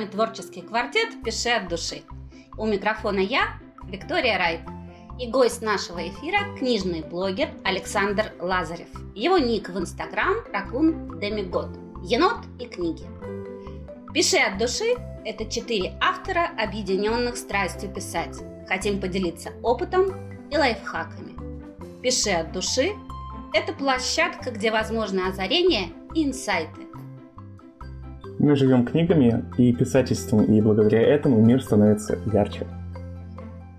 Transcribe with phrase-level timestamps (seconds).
[0.00, 2.02] вами творческий квартет «Пиши от души».
[2.56, 4.60] У микрофона я, Виктория Райт,
[5.18, 8.88] и гость нашего эфира– книжный блогер Александр Лазарев.
[9.14, 11.68] Его ник в Инстаграм– Ракун Демигод.
[12.02, 13.04] Енот и книги.
[14.14, 14.94] «Пиши от души»–
[15.26, 18.38] это четыре автора, объединенных страстью писать.
[18.68, 20.14] Хотим поделиться опытом
[20.50, 21.36] и лайфхаками.
[22.00, 22.92] «Пиши от души»–
[23.52, 26.86] это площадка, где возможны озарения и инсайты–
[28.40, 32.66] мы живем книгами и писательством, и благодаря этому мир становится ярче.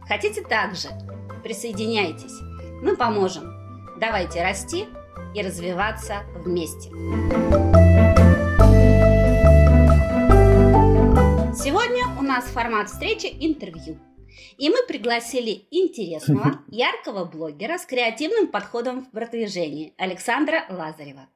[0.07, 0.89] Хотите также?
[1.43, 2.39] Присоединяйтесь.
[2.84, 3.43] Мы поможем.
[3.99, 4.85] Давайте расти
[5.34, 6.89] и развиваться вместе.
[11.55, 13.98] Сегодня у нас формат встречи интервью.
[14.59, 21.27] И мы пригласили интересного, яркого блогера с креативным подходом в продвижении Александра Лазарева.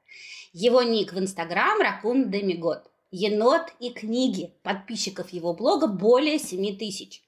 [0.53, 4.53] Его ник в Инстаграм Ракун Демигод– енот и книги.
[4.63, 7.21] Подписчиков его блога более 7 тысяч.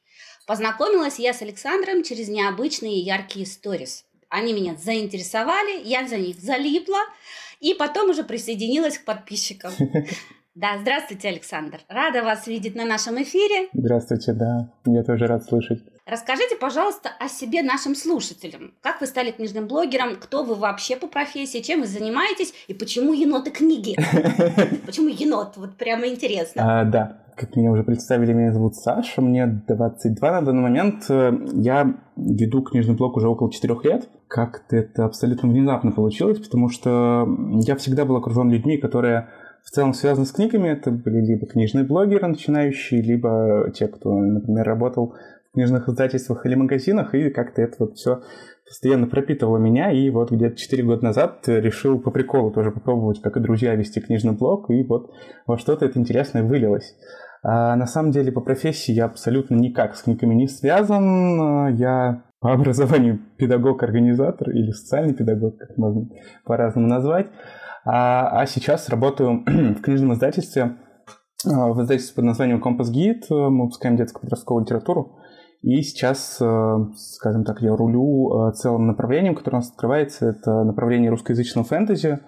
[0.45, 4.05] Познакомилась я с Александром через необычные яркие сторис.
[4.29, 6.99] Они меня заинтересовали, я за них залипла,
[7.59, 9.71] и потом уже присоединилась к подписчикам.
[10.59, 11.81] Да, здравствуйте, Александр.
[11.87, 13.69] Рада вас видеть на нашем эфире.
[13.73, 14.73] Здравствуйте, да.
[14.87, 15.83] Я тоже рад слышать.
[16.09, 18.71] Расскажите, пожалуйста, о себе нашим слушателям.
[18.81, 20.15] Как вы стали книжным блогером?
[20.15, 21.57] Кто вы вообще по профессии?
[21.59, 22.53] Чем вы занимаетесь?
[22.69, 23.93] И почему еноты книги?
[24.85, 25.57] Почему енот?
[25.57, 26.79] Вот прямо интересно.
[26.79, 31.09] А, да, как меня уже представили, меня зовут Саша, мне 22 на данный момент.
[31.09, 34.07] Я веду книжный блог уже около 4 лет.
[34.29, 37.27] Как-то это абсолютно внезапно получилось, потому что
[37.65, 39.27] я всегда был окружен людьми, которые
[39.61, 40.69] в целом связаны с книгами.
[40.69, 45.13] Это были либо книжные блогеры начинающие, либо те, кто, например, работал
[45.57, 48.21] книжных издательствах или магазинах, и как-то это вот все
[48.65, 53.37] постоянно пропитывало меня, и вот где-то 4 года назад решил по приколу тоже попробовать, как
[53.37, 55.11] и друзья, вести книжный блог, и вот
[55.45, 56.95] во что-то это интересное вылилось.
[57.43, 61.75] А на самом деле по профессии я абсолютно никак с книгами не связан.
[61.75, 66.07] Я по образованию педагог-организатор или социальный педагог, как можно
[66.45, 67.27] по-разному назвать.
[67.85, 70.75] А, а сейчас работаю в книжном издательстве,
[71.45, 73.27] а, в издательстве под названием «Компас Гид».
[73.29, 75.17] Мы выпускаем детско-подростковую литературу.
[75.61, 80.27] И сейчас, э, скажем так, я рулю э, целым направлением, которое у нас открывается.
[80.27, 82.19] Это направление русскоязычного фэнтези,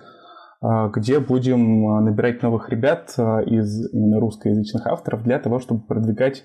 [0.62, 3.09] э, где будем набирать новых ребят
[3.45, 6.44] из именно русскоязычных авторов для того, чтобы продвигать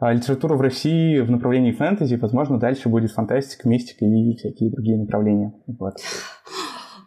[0.00, 2.14] литературу в России в направлении фэнтези.
[2.16, 5.52] Возможно, дальше будет фантастика, мистика и всякие другие направления.
[5.66, 5.94] Вот.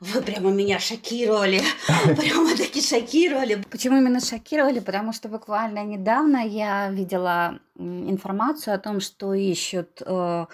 [0.02, 1.62] Вы прямо меня шокировали.
[2.18, 3.64] Прямо таки шокировали.
[3.70, 4.80] Почему именно шокировали?
[4.80, 10.46] Потому что буквально недавно я видела информацию о том, что ищут э,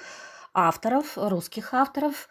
[0.54, 2.28] авторов, русских авторов,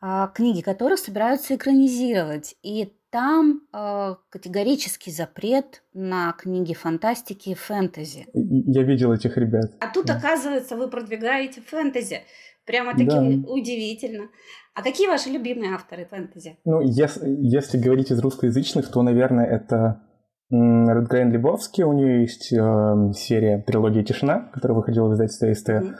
[0.00, 2.54] э, книги которых собираются экранизировать.
[2.62, 8.28] И там э, категорический запрет на книги фантастики и фэнтези.
[8.32, 9.72] Я видел этих ребят.
[9.80, 12.22] А тут, оказывается, вы продвигаете фэнтези.
[12.70, 13.52] Прямо таки да.
[13.52, 14.28] удивительно.
[14.74, 16.58] А какие ваши любимые авторы фэнтези?
[16.64, 20.02] Ну, если, если говорить из русскоязычных, то, наверное, это
[20.50, 21.82] Редгрейн Лебовский.
[21.82, 25.68] У нее есть э, серия «Трилогия тишина», которая выходила в издательстве СТ.
[25.68, 25.94] Mm-hmm.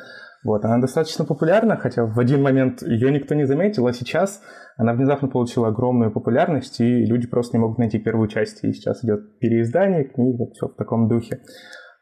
[0.44, 4.40] Вот, она достаточно популярна, хотя в один момент ее никто не заметил, а сейчас
[4.76, 8.62] она внезапно получила огромную популярность, и люди просто не могут найти первую часть.
[8.62, 11.40] И сейчас идет переиздание книги, вот все в таком духе.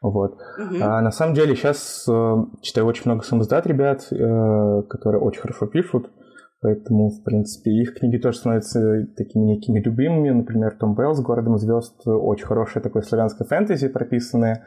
[0.01, 0.33] Вот.
[0.57, 0.77] Угу.
[0.81, 5.67] А на самом деле сейчас э, читаю очень много самоздат ребят, э, которые очень хорошо
[5.67, 6.09] пишут.
[6.61, 10.29] Поэтому, в принципе, их книги тоже становятся такими некими любимыми.
[10.29, 14.65] Например, Том Белл с «Городом звезд» очень хорошее такое славянское фэнтези прописанное.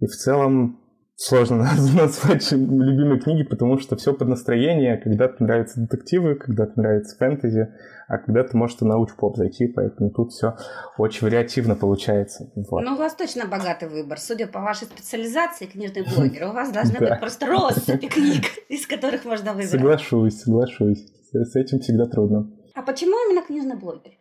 [0.00, 0.80] И в целом
[1.16, 4.98] сложно назвать любимые книги, потому что все под настроение.
[4.98, 7.68] Когда-то нравятся детективы, когда-то нравится фэнтези,
[8.06, 10.56] а когда-то может и науч-поп зайти, поэтому тут все
[10.98, 12.50] очень вариативно получается.
[12.54, 12.82] Вот.
[12.82, 14.18] Ну, у вас точно богатый выбор.
[14.20, 19.24] Судя по вашей специализации, книжный блогер, у вас должны быть просто россыпи книг, из которых
[19.24, 19.70] можно выбрать.
[19.70, 21.06] Соглашусь, соглашусь.
[21.32, 22.50] С этим всегда трудно.
[22.74, 24.12] А почему именно книжный блогер?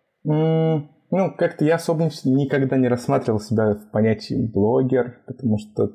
[1.12, 5.92] Ну, как-то я особо никогда не рассматривал себя в понятии блогер, потому что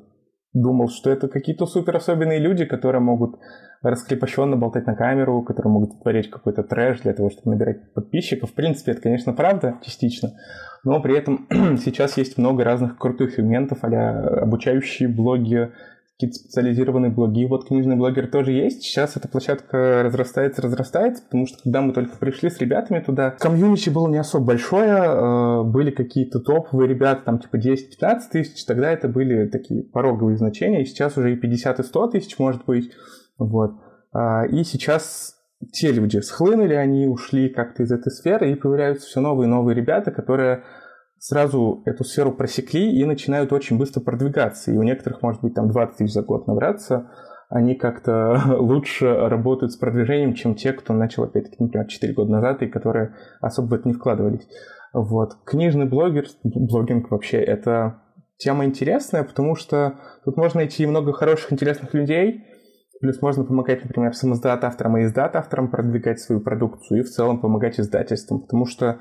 [0.53, 3.39] думал, что это какие-то супер особенные люди, которые могут
[3.81, 8.51] раскрепощенно болтать на камеру, которые могут творить какой-то трэш для того, чтобы набирать подписчиков.
[8.51, 10.33] В принципе, это, конечно, правда, частично,
[10.83, 15.71] но при этом сейчас есть много разных крутых сегментов, а обучающие блоги,
[16.21, 17.45] какие-то специализированные блоги.
[17.45, 18.83] Вот книжный блогер тоже есть.
[18.83, 23.89] Сейчас эта площадка разрастается, разрастается, потому что когда мы только пришли с ребятами туда, комьюнити
[23.89, 29.07] было не особо большое, э, были какие-то топовые ребята, там типа 10-15 тысяч, тогда это
[29.07, 32.91] были такие пороговые значения, сейчас уже и 50 и 100 тысяч может быть.
[33.39, 33.71] Вот.
[34.13, 35.37] А, и сейчас
[35.71, 39.75] те люди схлынули, они ушли как-то из этой сферы, и появляются все новые и новые
[39.75, 40.63] ребята, которые
[41.21, 44.71] сразу эту сферу просекли и начинают очень быстро продвигаться.
[44.71, 47.11] И у некоторых, может быть, там 20 тысяч за год набраться.
[47.47, 52.63] Они как-то лучше работают с продвижением, чем те, кто начал, опять-таки, например, 4 года назад,
[52.63, 54.47] и которые особо в это не вкладывались.
[54.93, 55.33] Вот.
[55.45, 58.01] Книжный блогер, блогинг вообще, это
[58.37, 62.45] тема интересная, потому что тут можно найти много хороших, интересных людей,
[62.99, 67.39] плюс можно помогать, например, самоздат авторам и издат авторам продвигать свою продукцию и в целом
[67.39, 68.99] помогать издательствам, потому что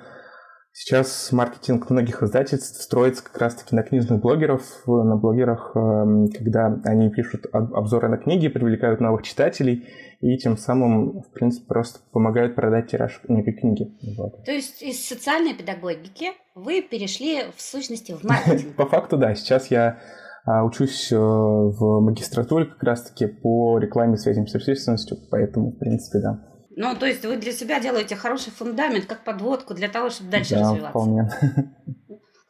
[0.73, 7.11] Сейчас маркетинг многих издательств строится как раз-таки на книжных блогеров, на блогерах, эм, когда они
[7.11, 9.89] пишут обзоры на книги, привлекают новых читателей
[10.21, 13.91] и тем самым, в принципе, просто помогают продать тираж некой книги.
[14.17, 14.45] Вот.
[14.45, 18.75] То есть из социальной педагогики вы перешли в сущности в маркетинг?
[18.77, 19.35] По факту, да.
[19.35, 19.99] Сейчас я
[20.45, 26.21] а, учусь э, в магистратуре как раз-таки по рекламе связям с общественностью, поэтому, в принципе,
[26.21, 26.50] да.
[26.77, 30.55] Ну, то есть вы для себя делаете хороший фундамент, как подводку для того, чтобы дальше
[30.55, 30.91] да, развиваться.
[30.91, 31.31] Вполне.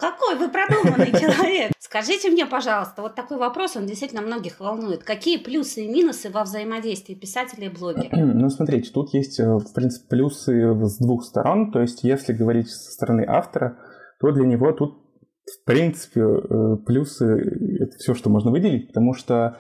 [0.00, 1.72] Какой вы продуманный человек!
[1.78, 5.02] Скажите мне, пожалуйста, вот такой вопрос, он действительно многих волнует.
[5.02, 8.08] Какие плюсы и минусы во взаимодействии писателя и блогера?
[8.16, 11.72] Ну, смотрите, тут есть, э, в принципе, плюсы с двух сторон.
[11.72, 13.78] То есть, если говорить со стороны автора,
[14.20, 14.94] то для него тут,
[15.44, 17.26] в принципе, э, плюсы—
[17.80, 19.58] это все, что можно выделить, потому что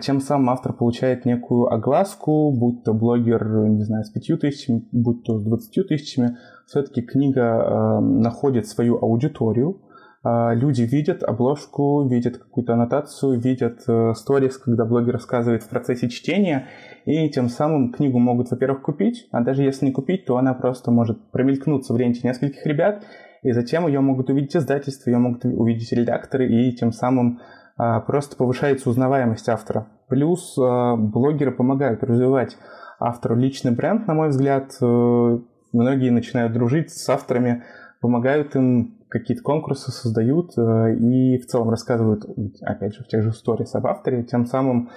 [0.00, 5.24] тем самым автор получает некую огласку, будь то блогер, не знаю, с пятью тысячами, будь
[5.24, 9.82] то с двадцатью тысячами, все-таки книга э, находит свою аудиторию,
[10.24, 16.08] э, люди видят обложку, видят какую-то аннотацию, видят э, сторис, когда блогер рассказывает в процессе
[16.08, 16.68] чтения,
[17.04, 20.90] и тем самым книгу могут, во-первых, купить, а даже если не купить, то она просто
[20.90, 23.04] может промелькнуться в ленте нескольких ребят,
[23.42, 27.57] и затем ее могут увидеть издательства, ее могут увидеть редакторы, и тем самым а,
[28.06, 29.88] просто повышается узнаваемость автора.
[30.08, 32.56] Плюс а, блогеры помогают развивать
[32.98, 34.76] автору личный бренд, на мой взгляд.
[34.80, 35.38] Э,
[35.72, 37.64] многие начинают дружить с авторами,
[38.00, 42.24] помогают им какие-то конкурсы создают э, и в целом рассказывают,
[42.62, 44.90] опять же, в тех же сторис об авторе, тем самым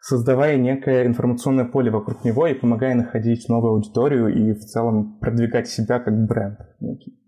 [0.00, 5.68] создавая некое информационное поле вокруг него и помогая находить новую аудиторию и в целом продвигать
[5.68, 7.18] себя как бренд некий.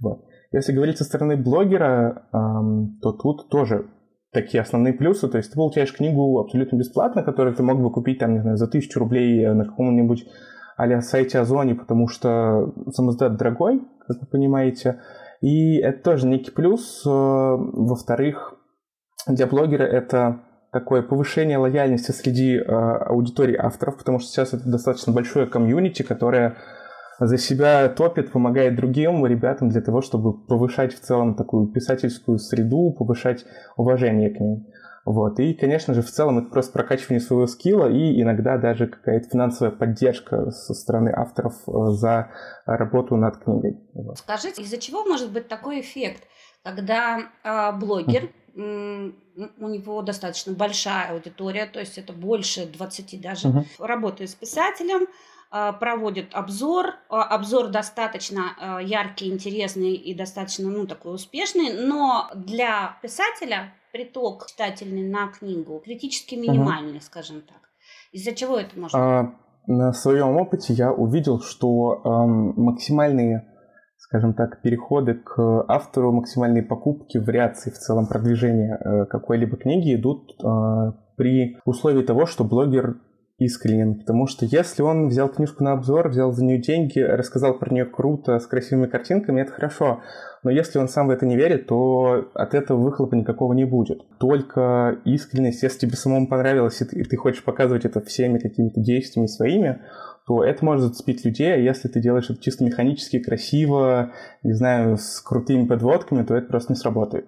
[0.00, 0.24] Вот.
[0.52, 2.28] Если говорить со стороны блогера,
[3.02, 3.86] то тут тоже
[4.32, 5.28] такие основные плюсы.
[5.28, 8.56] То есть ты получаешь книгу абсолютно бесплатно, которую ты мог бы купить там, не знаю,
[8.56, 10.26] за тысячу рублей на каком-нибудь
[10.76, 15.00] а сайте Озоне, потому что самоздат дорогой, как вы понимаете.
[15.42, 17.02] И это тоже некий плюс.
[17.04, 18.54] Во-вторых,
[19.26, 20.40] для блогера это
[20.72, 26.56] такое повышение лояльности среди э, аудитории авторов, потому что сейчас это достаточно большое комьюнити, которое
[27.20, 32.92] за себя топит, помогает другим ребятам для того, чтобы повышать в целом такую писательскую среду,
[32.98, 33.44] повышать
[33.76, 34.66] уважение к ним.
[35.04, 35.38] Вот.
[35.40, 39.72] И, конечно же, в целом это просто прокачивание своего скилла и иногда даже какая-то финансовая
[39.72, 42.30] поддержка со стороны авторов э, за
[42.66, 43.80] работу над книгой.
[43.94, 44.18] Вот.
[44.18, 46.24] Скажите, из-за чего может быть такой эффект,
[46.62, 53.64] когда э, блогер, у него достаточно большая аудитория, то есть это больше 20 даже, uh-huh.
[53.78, 55.06] работает с писателем,
[55.50, 56.94] проводит обзор.
[57.08, 64.46] А, обзор достаточно а, яркий, интересный и достаточно, ну, такой успешный, но для писателя приток
[64.46, 67.04] читательный на книгу критически минимальный, угу.
[67.04, 67.56] скажем так.
[68.12, 69.34] Из-за чего это может а,
[69.66, 73.46] На своем опыте я увидел, что эм, максимальные
[74.10, 80.32] скажем так, переходы к автору, максимальные покупки, вариации в целом продвижения э, какой-либо книги идут
[80.42, 82.96] э, при условии того, что блогер
[83.40, 87.72] искренен, потому что если он взял книжку на обзор, взял за нее деньги, рассказал про
[87.72, 90.02] нее круто, с красивыми картинками, это хорошо.
[90.42, 94.02] Но если он сам в это не верит, то от этого выхлопа никакого не будет.
[94.18, 98.80] Только искренность, если тебе самому понравилось, и ты, и ты хочешь показывать это всеми какими-то
[98.80, 99.80] действиями своими,
[100.26, 104.98] то это может зацепить людей, а если ты делаешь это чисто механически, красиво, не знаю,
[104.98, 107.26] с крутыми подводками, то это просто не сработает.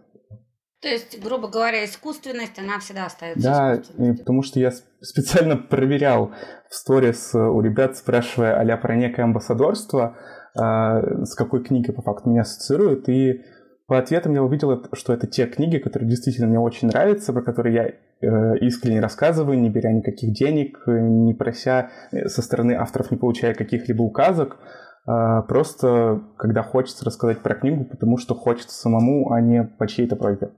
[0.82, 3.82] То есть, грубо говоря, искусственность, она всегда остается Да,
[4.18, 6.32] потому что я специально проверял
[6.68, 10.16] в сторис у ребят, спрашивая а про некое амбассадорство,
[10.56, 13.42] а, с какой книгой по факту меня ассоциируют, и
[13.86, 17.74] по ответам я увидел, что это те книги, которые действительно мне очень нравятся, про которые
[17.74, 23.18] я э, искренне рассказываю, не беря никаких денег, не прося э, со стороны авторов, не
[23.18, 24.56] получая каких-либо указок,
[25.04, 30.16] а просто когда хочется рассказать про книгу, потому что хочется самому, а не по чьей-то
[30.16, 30.52] просьбе.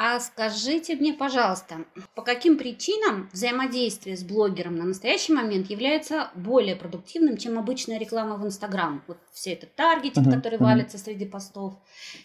[0.00, 1.78] А скажите мне, пожалуйста,
[2.14, 8.36] по каким причинам взаимодействие с блогером на настоящий момент является более продуктивным, чем обычная реклама
[8.36, 9.02] в Инстаграм?
[9.08, 10.62] Вот все это таргетинг, uh-huh, который uh-huh.
[10.62, 11.74] валится среди постов,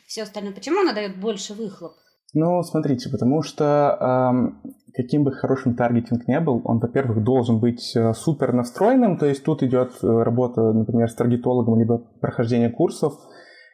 [0.06, 0.53] все остальное.
[0.53, 1.94] Почему она дает больше выхлоп?
[2.36, 4.62] Ну, смотрите, потому что эм,
[4.94, 9.44] каким бы хорошим таргетинг не был, он, во-первых, должен быть э, супер настроенным, то есть
[9.44, 13.15] тут идет э, работа, например, с таргетологом, либо прохождение курсов,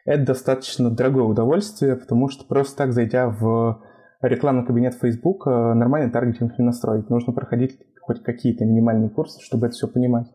[0.06, 3.82] это достаточно дорогое удовольствие, потому что просто так зайдя в
[4.22, 7.08] рекламный кабинет Facebook, э, нормальный таргетинг не настроить.
[7.10, 10.26] Нужно проходить хоть какие-то минимальные курсы, чтобы это все понимать.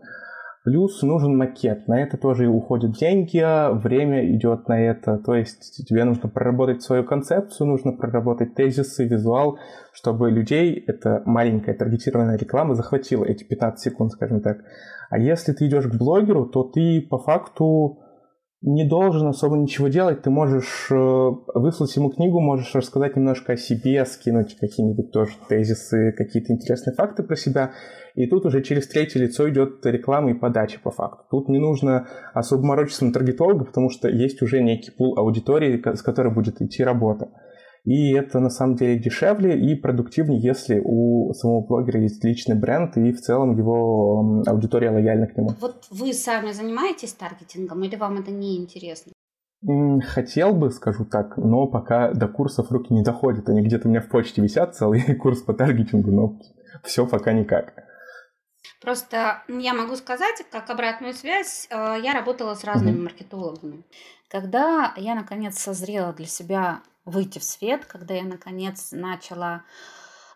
[0.63, 1.87] Плюс нужен макет.
[1.87, 3.39] На это тоже уходят деньги,
[3.83, 5.19] время идет на это.
[5.19, 9.59] То есть тебе нужно проработать свою концепцию, нужно проработать тезисы, визуал,
[9.93, 14.57] чтобы людей эта маленькая таргетированная реклама захватила эти 15 секунд, скажем так.
[15.11, 17.99] А если ты идешь к блогеру, то ты по факту
[18.65, 20.23] не должен особо ничего делать.
[20.23, 20.95] Ты можешь э,
[21.53, 27.21] выслать ему книгу, можешь рассказать немножко о себе, скинуть какие-нибудь тоже тезисы, какие-то интересные факты
[27.21, 27.73] про себя.
[28.15, 31.25] И тут уже через третье лицо идет реклама и подача по факту.
[31.29, 36.01] Тут не нужно особо морочиться на таргетолога, потому что есть уже некий пул аудитории, с
[36.01, 37.29] которой будет идти работа.
[37.85, 42.97] И это на самом деле дешевле и продуктивнее, если у самого блогера есть личный бренд
[42.97, 45.51] и в целом его аудитория лояльна к нему.
[45.61, 49.11] Вот вы сами занимаетесь таргетингом или вам это не интересно?
[50.01, 53.49] Хотел бы, скажу так, но пока до курсов руки не доходят.
[53.49, 56.39] Они где-то у меня в почте висят, целый курс по таргетингу, но
[56.83, 57.73] все пока никак.
[58.81, 63.03] Просто я могу сказать, как обратную связь, э, я работала с разными mm-hmm.
[63.03, 63.83] маркетологами.
[64.29, 69.63] Когда я наконец созрела для себя выйти в свет, когда я наконец начала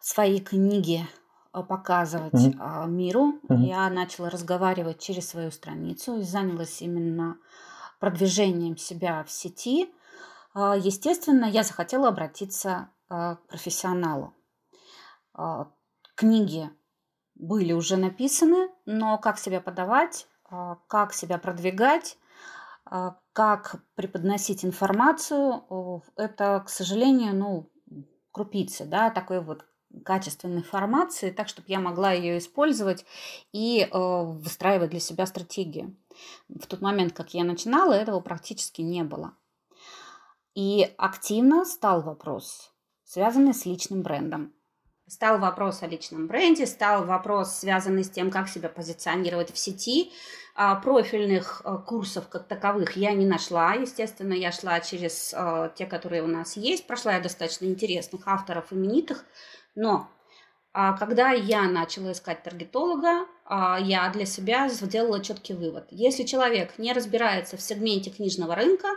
[0.02, 1.06] свои книги
[1.54, 2.88] э, показывать mm-hmm.
[2.88, 3.40] миру.
[3.48, 3.66] Mm-hmm.
[3.66, 7.38] Я начала разговаривать через свою страницу и занялась именно
[8.00, 9.94] продвижением себя в сети.
[10.54, 14.34] А, естественно, я захотела обратиться к профессионалу.
[16.16, 16.70] Книги
[17.36, 20.28] были уже написаны, но как себя подавать,
[20.88, 22.29] как себя продвигать, а,
[23.34, 27.72] как преподносить информацию, это, к сожалению, ну,
[28.32, 29.66] крупицы, да, такой вот
[30.06, 33.06] качественной информации, так, чтобы я могла ее использовать
[33.52, 35.96] и э, выстраивать для себя стратегию.
[36.48, 39.34] В тот момент, как я начинала, этого практически не было.
[40.54, 42.72] И активно стал вопрос,
[43.04, 44.54] связанный с личным брендом.
[45.08, 50.12] Стал вопрос о личном бренде, стал вопрос, связанный с тем, как себя позиционировать в сети.
[50.62, 53.76] А, профильных а, курсов как таковых я не нашла.
[53.76, 56.86] Естественно, я шла через а, те, которые у нас есть.
[56.86, 59.24] Прошла я достаточно интересных авторов, именитых.
[59.76, 60.10] Но
[60.74, 65.88] когда я начала искать таргетолога, я для себя сделала четкий вывод.
[65.92, 68.90] Если человек не разбирается в сегменте книжного рынка,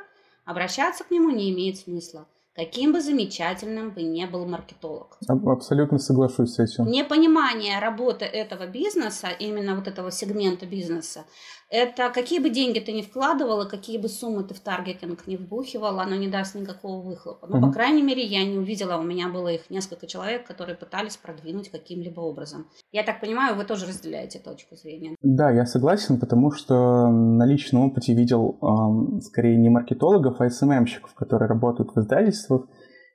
[0.45, 5.19] обращаться к нему не имеет смысла каким бы замечательным бы ни был маркетолог.
[5.29, 6.87] Абсолютно соглашусь с этим.
[6.87, 11.25] Непонимание работы этого бизнеса, именно вот этого сегмента бизнеса,
[11.73, 16.03] это какие бы деньги ты ни вкладывала, какие бы суммы ты в таргетинг не вбухивала,
[16.03, 17.47] оно не даст никакого выхлопа.
[17.47, 17.69] Но, угу.
[17.69, 21.71] по крайней мере, я не увидела, у меня было их несколько человек, которые пытались продвинуть
[21.71, 22.67] каким-либо образом.
[22.93, 25.17] Я так понимаю, вы тоже разделяете точку зрения.
[25.23, 31.15] Да, я согласен, потому что на личном опыте видел эм, скорее не маркетологов, а СММщиков,
[31.15, 31.99] которые работают в
[32.43, 32.69] издательствах,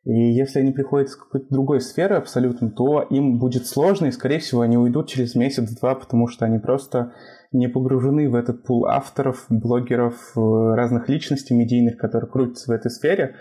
[0.03, 4.39] и если они приходят из какой-то другой сферы абсолютно, то им будет сложно, и, скорее
[4.39, 7.13] всего, они уйдут через месяц-два, потому что они просто
[7.51, 10.39] не погружены в этот пул авторов, блогеров, э,
[10.75, 13.35] разных личностей медийных, которые крутятся в этой сфере.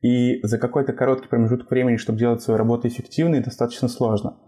[0.00, 4.38] И за какой-то короткий промежуток времени, чтобы делать свою работу эффективной, достаточно сложно.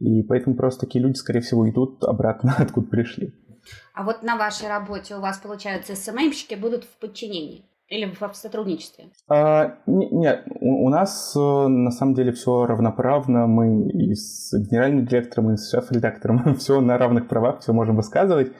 [0.00, 3.34] И поэтому просто такие люди, скорее всего, идут обратно, откуда пришли.
[3.94, 7.71] А вот на вашей работе у вас, получается, СММщики будут в подчинении?
[7.92, 9.10] Или в сотрудничестве?
[9.28, 13.46] А, нет, у, у нас э, на самом деле все равноправно.
[13.46, 18.52] Мы и с генеральным директором, и с шеф-редактором все на равных правах, все можем высказывать.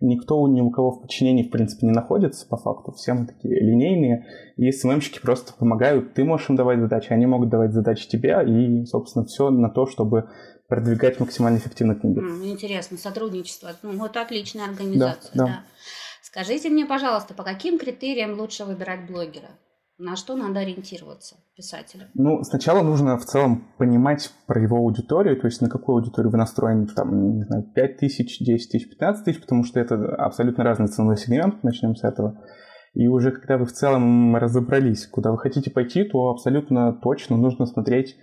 [0.00, 2.90] Никто ни у кого в подчинении, в принципе, не находится, по факту.
[2.90, 4.26] Все мы такие линейные.
[4.56, 6.14] И СММщики просто помогают.
[6.14, 8.42] Ты можешь им давать задачи, они могут давать задачи тебе.
[8.44, 10.30] И, собственно, все на то, чтобы
[10.66, 12.18] продвигать максимально эффективно книги.
[12.18, 13.70] Интересно, сотрудничество.
[13.82, 15.44] Ну, вот отличная организация, да.
[15.44, 15.46] да.
[15.46, 15.60] да.
[16.30, 19.48] Скажите мне, пожалуйста, по каким критериям лучше выбирать блогера?
[19.98, 22.04] На что надо ориентироваться писателю?
[22.14, 26.38] Ну, сначала нужно в целом понимать про его аудиторию, то есть на какую аудиторию вы
[26.38, 30.86] настроены, там, не знаю, 5 тысяч, 10 тысяч, 15 тысяч, потому что это абсолютно разный
[30.86, 32.40] ценовой сегмент, начнем с этого.
[32.94, 37.66] И уже когда вы в целом разобрались, куда вы хотите пойти, то абсолютно точно нужно
[37.66, 38.16] смотреть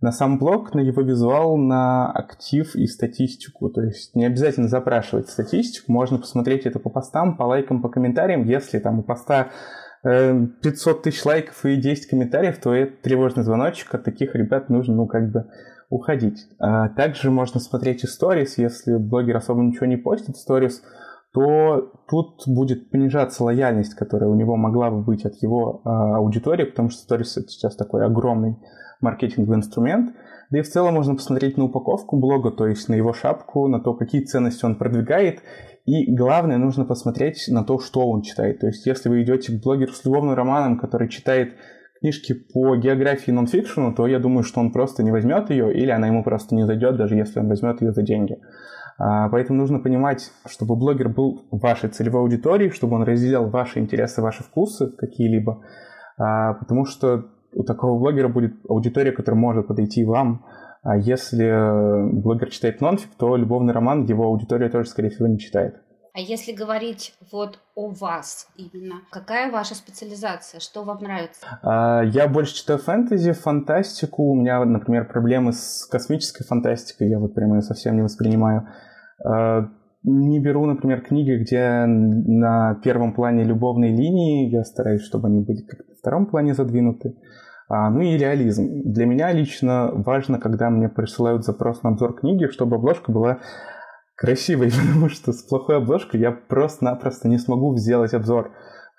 [0.00, 3.68] на сам блог, на его визуал, на актив и статистику.
[3.68, 8.44] То есть не обязательно запрашивать статистику, можно посмотреть это по постам, по лайкам, по комментариям.
[8.44, 9.50] Если там у поста
[10.02, 13.94] 500 э, тысяч лайков и 10 комментариев, то это тревожный звоночек.
[13.94, 15.46] От таких ребят нужно, ну, как бы
[15.90, 16.46] уходить.
[16.58, 18.56] А также можно смотреть сторис.
[18.56, 20.82] Если блогер особо ничего не постит сторис,
[21.32, 26.64] то тут будет понижаться лояльность, которая у него могла бы быть от его а, аудитории,
[26.64, 28.56] потому что сторис это сейчас такой огромный
[29.00, 30.14] маркетинговый инструмент.
[30.50, 33.80] Да и в целом можно посмотреть на упаковку блога, то есть на его шапку, на
[33.80, 35.42] то, какие ценности он продвигает.
[35.86, 38.60] И главное, нужно посмотреть на то, что он читает.
[38.60, 41.54] То есть если вы идете к блогеру с любовным романом, который читает
[42.00, 45.90] книжки по географии и нонфикшену, то я думаю, что он просто не возьмет ее, или
[45.90, 48.38] она ему просто не зайдет, даже если он возьмет ее за деньги.
[48.98, 54.20] А, поэтому нужно понимать, чтобы блогер был вашей целевой аудиторией, чтобы он разделял ваши интересы,
[54.20, 55.62] ваши вкусы какие-либо,
[56.18, 60.44] а, потому что у такого блогера будет аудитория, которая может подойти вам.
[60.82, 65.76] А если блогер читает нонфик, то любовный роман его аудитория тоже, скорее всего, не читает.
[66.12, 71.46] А если говорить вот о вас именно, какая ваша специализация, что вам нравится?
[71.62, 74.32] Я больше читаю фэнтези, фантастику.
[74.32, 78.68] У меня, например, проблемы с космической фантастикой, я вот прямо ее совсем не воспринимаю.
[79.24, 79.66] Э,
[80.02, 85.62] не беру, например, книги, где на первом плане любовные линии, я стараюсь, чтобы они были
[85.62, 87.16] как на втором плане задвинуты.
[87.68, 88.82] А, ну и реализм.
[88.84, 93.38] Для меня лично важно, когда мне присылают запрос на обзор книги, чтобы обложка была
[94.16, 98.52] красивой, потому что с плохой обложкой я просто-напросто не смогу сделать обзор,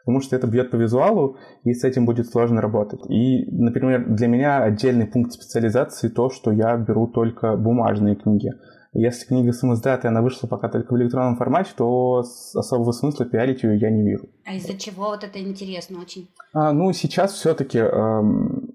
[0.05, 3.01] потому что это бьет по визуалу, и с этим будет сложно работать.
[3.09, 8.51] И, например, для меня отдельный пункт специализации то, что я беру только бумажные книги.
[8.93, 12.23] Если книга самоздата, она вышла пока только в электронном формате, то
[12.55, 14.27] особого смысла пиарить ее я не вижу.
[14.45, 16.27] А из-за чего вот это интересно очень?
[16.53, 18.69] А, ну, сейчас все-таки эм,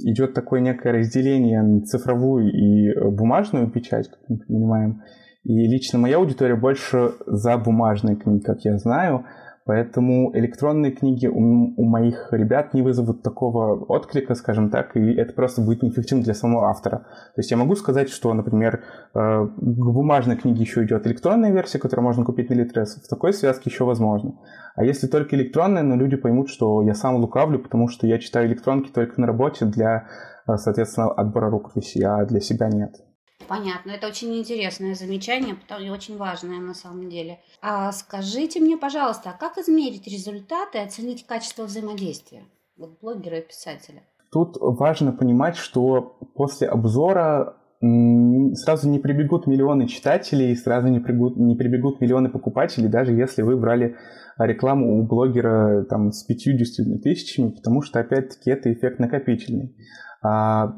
[0.00, 5.02] идет такое некое разделение на цифровую и бумажную печать, как мы понимаем.
[5.44, 9.26] И лично моя аудитория больше за бумажные книги, как я знаю.
[9.66, 15.32] Поэтому электронные книги у, у моих ребят не вызовут такого отклика, скажем так, и это
[15.32, 16.98] просто будет неэффективно для самого автора.
[17.34, 21.80] То есть я могу сказать, что, например, э, к бумажной книге еще идет электронная версия,
[21.80, 22.94] которую можно купить на Литрес.
[22.94, 24.36] В такой связке еще возможно.
[24.76, 28.46] А если только электронная, но люди поймут, что я сам лукавлю, потому что я читаю
[28.46, 30.06] электронки только на работе для,
[30.46, 33.05] э, соответственно, отбора рукописи, а для себя нет.
[33.48, 37.38] Понятно, это очень интересное замечание и очень важное на самом деле.
[37.62, 42.44] А скажите мне, пожалуйста, а как измерить результаты и оценить качество взаимодействия
[42.76, 44.02] вот блогера и писателя?
[44.32, 51.54] Тут важно понимать, что после обзора сразу не прибегут миллионы читателей, сразу не прибегут, не
[51.54, 53.96] прибегут миллионы покупателей, даже если вы брали
[54.38, 59.76] рекламу у блогера там, с 50 тысячами, потому что, опять-таки, это эффект накопительный.
[60.22, 60.74] А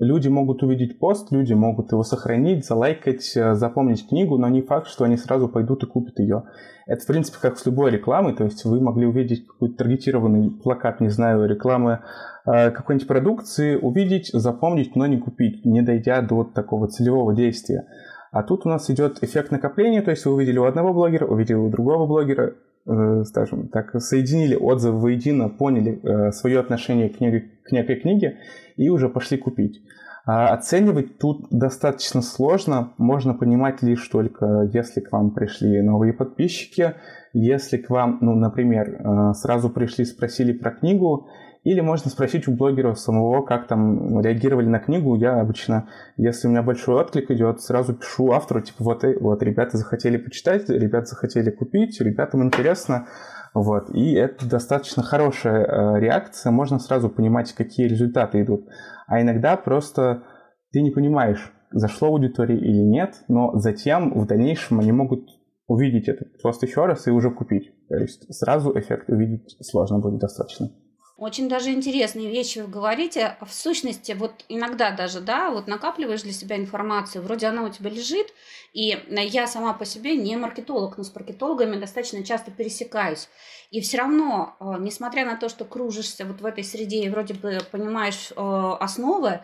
[0.00, 4.88] Люди могут увидеть пост, люди могут его сохранить, залайкать, э, запомнить книгу, но не факт,
[4.88, 6.42] что они сразу пойдут и купят ее.
[6.86, 11.00] Это, в принципе, как с любой рекламой, то есть вы могли увидеть какой-то таргетированный плакат,
[11.00, 12.00] не знаю, рекламы
[12.44, 17.86] э, какой-нибудь продукции, увидеть, запомнить, но не купить, не дойдя до такого целевого действия.
[18.32, 21.54] А тут у нас идет эффект накопления, то есть вы увидели у одного блогера, увидели
[21.54, 22.54] у другого блогера,
[22.84, 28.38] э, скажем так, соединили отзывы воедино, поняли э, свое отношение к, книге, к некой книге
[28.76, 29.82] и уже пошли купить.
[30.26, 36.94] А оценивать тут достаточно сложно, можно понимать лишь только, если к вам пришли новые подписчики,
[37.34, 41.28] если к вам, ну, например, э, сразу пришли, спросили про книгу,
[41.64, 45.16] или можно спросить у блогера самого, как там реагировали на книгу.
[45.16, 49.78] Я обычно, если у меня большой отклик идет, сразу пишу автору, типа, вот, вот ребята
[49.78, 53.08] захотели почитать, ребята захотели купить, ребятам интересно.
[53.54, 53.90] Вот.
[53.94, 58.68] И это достаточно хорошая э, реакция, можно сразу понимать, какие результаты идут.
[59.06, 60.24] А иногда просто
[60.72, 65.30] ты не понимаешь, зашло аудитории или нет, но затем в дальнейшем они могут
[65.68, 67.72] увидеть это просто еще раз и уже купить.
[67.88, 70.70] То есть сразу эффект увидеть сложно будет достаточно.
[71.16, 73.36] Очень даже интересные вещи вы говорите.
[73.40, 77.88] В сущности, вот иногда даже, да, вот накапливаешь для себя информацию, вроде она у тебя
[77.88, 78.34] лежит,
[78.72, 83.28] и я сама по себе не маркетолог, но с маркетологами достаточно часто пересекаюсь.
[83.70, 87.34] И все равно, э, несмотря на то, что кружишься вот в этой среде и вроде
[87.34, 89.40] бы понимаешь э, основы,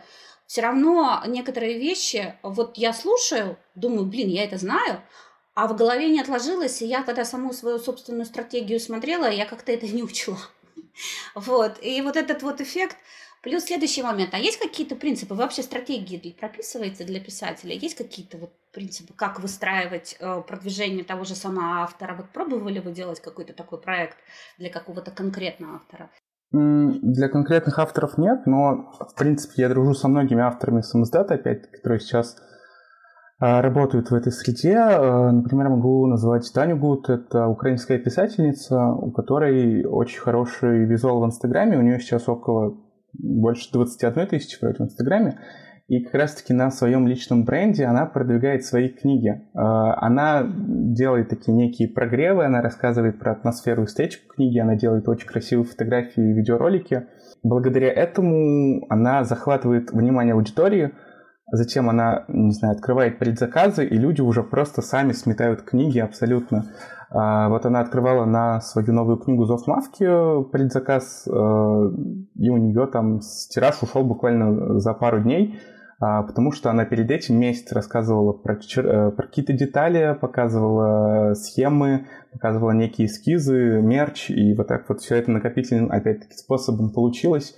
[0.47, 5.01] все равно некоторые вещи, вот я слушаю, думаю, блин, я это знаю,
[5.53, 9.71] а в голове не отложилось, и я когда саму свою собственную стратегию смотрела, я как-то
[9.71, 10.37] это не учла.
[11.35, 11.79] Вот.
[11.81, 12.97] И вот этот вот эффект.
[13.41, 14.35] Плюс следующий момент.
[14.35, 15.33] А есть какие-то принципы?
[15.33, 17.73] вообще стратегии прописываете для писателя?
[17.73, 22.15] Есть какие-то вот принципы, как выстраивать э, продвижение того же самого автора?
[22.15, 24.17] Вот пробовали вы делать какой-то такой проект
[24.59, 26.11] для какого-то конкретного автора?
[26.51, 31.99] Для конкретных авторов нет, но, в принципе, я дружу со многими авторами самоздата, опять которые
[31.99, 32.35] сейчас
[33.41, 34.77] работают в этой среде.
[34.77, 37.09] А, например, могу назвать Таню Гуд.
[37.09, 41.77] Это украинская писательница, у которой очень хороший визуал в Инстаграме.
[41.77, 42.77] У нее сейчас около
[43.13, 45.39] больше 21 тысячи в Инстаграме.
[45.91, 49.41] и как раз-таки на своем личном бренде она продвигает свои книги.
[49.53, 55.27] Она делает такие некие прогревы, она рассказывает про атмосферу и эстетику книги, она делает очень
[55.27, 57.07] красивые фотографии и видеоролики.
[57.43, 60.93] Благодаря этому она захватывает внимание аудитории,
[61.51, 66.65] Затем она, не знаю, открывает предзаказы, и люди уже просто сами сметают книги абсолютно.
[67.09, 70.05] А, вот она открывала на свою новую книгу «Зов Мавки»
[70.49, 75.59] предзаказ, э, и у нее там тираж ушел буквально за пару дней,
[75.99, 82.07] а, потому что она перед этим месяц рассказывала про, э, про какие-то детали, показывала схемы,
[82.31, 87.55] показывала некие эскизы, мерч, и вот так вот все это накопительным, опять-таки, способом получилось.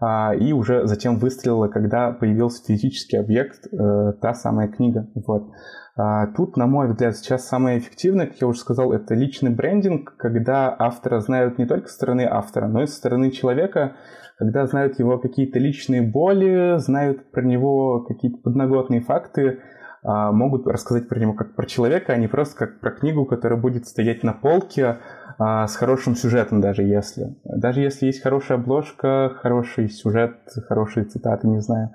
[0.00, 5.06] А, и уже затем выстрелила, когда появился физический объект, э, та самая книга.
[5.14, 5.50] Вот.
[5.96, 10.16] А, тут, на мой взгляд, сейчас самое эффективное, как я уже сказал, это личный брендинг,
[10.16, 13.96] когда автора знают не только со стороны автора, но и со стороны человека,
[14.38, 19.58] когда знают его какие-то личные боли, знают про него какие-то подноготные факты,
[20.02, 23.60] а, могут рассказать про него как про человека, а не просто как про книгу, которая
[23.60, 24.96] будет стоять на полке
[25.40, 27.34] а, с хорошим сюжетом даже если.
[27.44, 30.36] Даже если есть хорошая обложка, хороший сюжет,
[30.68, 31.92] хорошие цитаты, не знаю.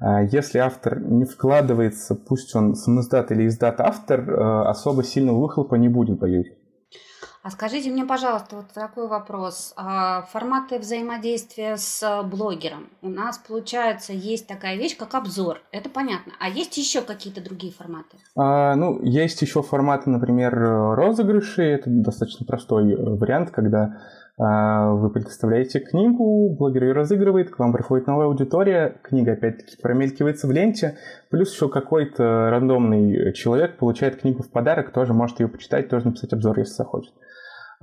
[0.00, 4.30] А, если автор не вкладывается, пусть он самоздат или издат автор,
[4.66, 6.55] особо сильного выхлопа не будет, боюсь.
[7.46, 9.72] А скажите мне, пожалуйста, вот такой вопрос.
[9.76, 12.88] А форматы взаимодействия с блогером.
[13.02, 15.60] У нас, получается, есть такая вещь, как обзор.
[15.70, 16.32] Это понятно.
[16.40, 18.16] А есть еще какие-то другие форматы?
[18.34, 20.58] А, ну, есть еще форматы, например,
[20.96, 21.62] розыгрыши.
[21.62, 23.96] Это достаточно простой э, вариант, когда
[24.38, 30.48] а, вы предоставляете книгу, блогер ее разыгрывает, к вам приходит новая аудитория, книга опять-таки промелькивается
[30.48, 30.98] в ленте,
[31.30, 36.34] плюс еще какой-то рандомный человек получает книгу в подарок, тоже может ее почитать, тоже написать
[36.34, 37.14] обзор, если захочет.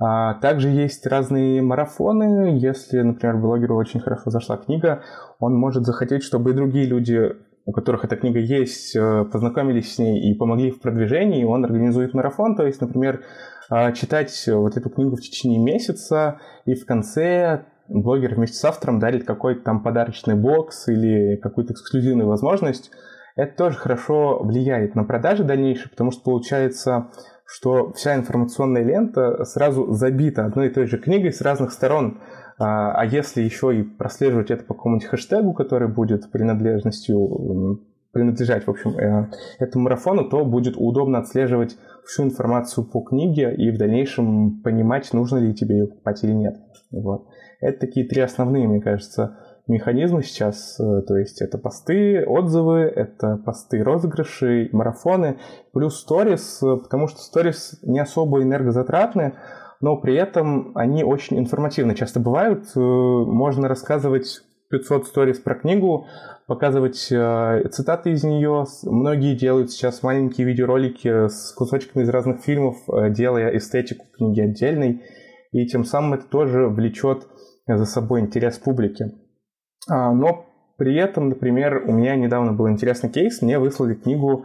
[0.06, 2.58] А также есть разные марафоны.
[2.58, 5.02] Если, например, блогеру очень хорошо зашла книга,
[5.38, 7.32] он может захотеть, чтобы и другие люди,
[7.64, 11.40] у которых эта книга есть, э, познакомились с ней и помогли в продвижении.
[11.40, 12.54] И он организует марафон.
[12.54, 13.22] То есть, например,
[13.70, 18.98] а, читать вот эту книгу в течение месяца, и в конце блогер вместе с автором
[18.98, 22.90] дарит какой-то там подарочный бокс или какую-то эксклюзивную возможность.
[23.36, 27.08] Это тоже хорошо влияет на продажи дальнейшие, потому что получается
[27.46, 32.20] что вся информационная лента сразу забита одной и той же книгой с разных сторон.
[32.58, 37.80] А, а если еще и прослеживать это по какому-нибудь хэштегу, который будет принадлежностью
[38.14, 39.28] принадлежать, в общем, э,
[39.58, 41.76] этому марафону, то будет удобно отслеживать
[42.06, 46.56] всю информацию по книге и в дальнейшем понимать, нужно ли тебе ее покупать или нет.
[46.92, 47.26] Вот.
[47.60, 53.36] Это такие три основные, мне кажется, механизмы сейчас, э, то есть это посты, отзывы, это
[53.36, 55.38] посты, розыгрыши, марафоны,
[55.72, 59.34] плюс сторис, потому что сторис не особо энергозатратны,
[59.80, 62.64] но при этом они очень информативны часто бывают.
[62.76, 66.06] Э, можно рассказывать 500 сторис про книгу,
[66.46, 68.66] показывать э, цитаты из нее.
[68.82, 72.76] Многие делают сейчас маленькие видеоролики с кусочками из разных фильмов,
[73.10, 75.02] делая эстетику книги отдельной,
[75.52, 77.26] и тем самым это тоже влечет
[77.66, 79.23] за собой интерес публики.
[79.88, 84.44] А, но при этом, например, у меня недавно был интересный кейс, мне выслали книгу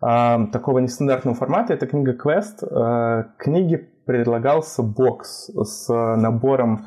[0.00, 2.66] а, такого нестандартного формата, это книга Quest.
[2.70, 6.86] А, книге предлагался бокс с набором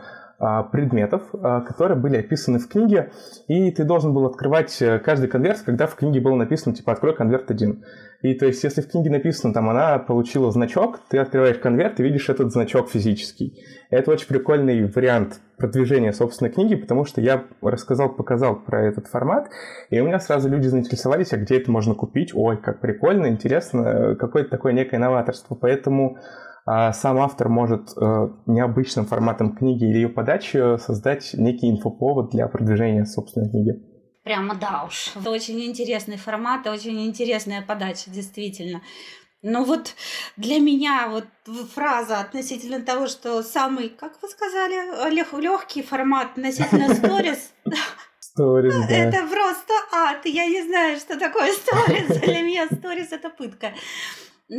[0.73, 3.11] предметов, которые были описаны в книге,
[3.47, 7.15] и ты должен был открывать э, каждый конверт, когда в книге было написано, типа, открой
[7.15, 7.85] конверт один.
[8.23, 12.03] И то есть, если в книге написано, там, она получила значок, ты открываешь конверт и
[12.03, 13.61] видишь этот значок физический.
[13.89, 19.49] Это очень прикольный вариант продвижения собственной книги, потому что я рассказал, показал про этот формат,
[19.89, 22.33] и у меня сразу люди заинтересовались, а где это можно купить.
[22.33, 25.55] Ой, как прикольно, интересно, какое-то такое некое новаторство.
[25.55, 26.17] Поэтому
[26.65, 32.47] а, сам автор может а, необычным форматом книги или ее подачи создать некий инфоповод для
[32.47, 33.92] продвижения собственной книги.
[34.23, 35.11] Прямо да уж.
[35.15, 38.81] Это очень интересный формат, очень интересная подача, действительно.
[39.41, 39.93] Но вот
[40.37, 41.25] для меня вот
[41.75, 47.51] фраза относительно того, что самый, как вы сказали, лег, легкий формат относительно сторис.
[48.19, 48.95] Сторис, да.
[48.95, 50.25] Это просто ад.
[50.25, 52.07] Я не знаю, что такое сторис.
[52.21, 53.73] Для меня сторис это пытка.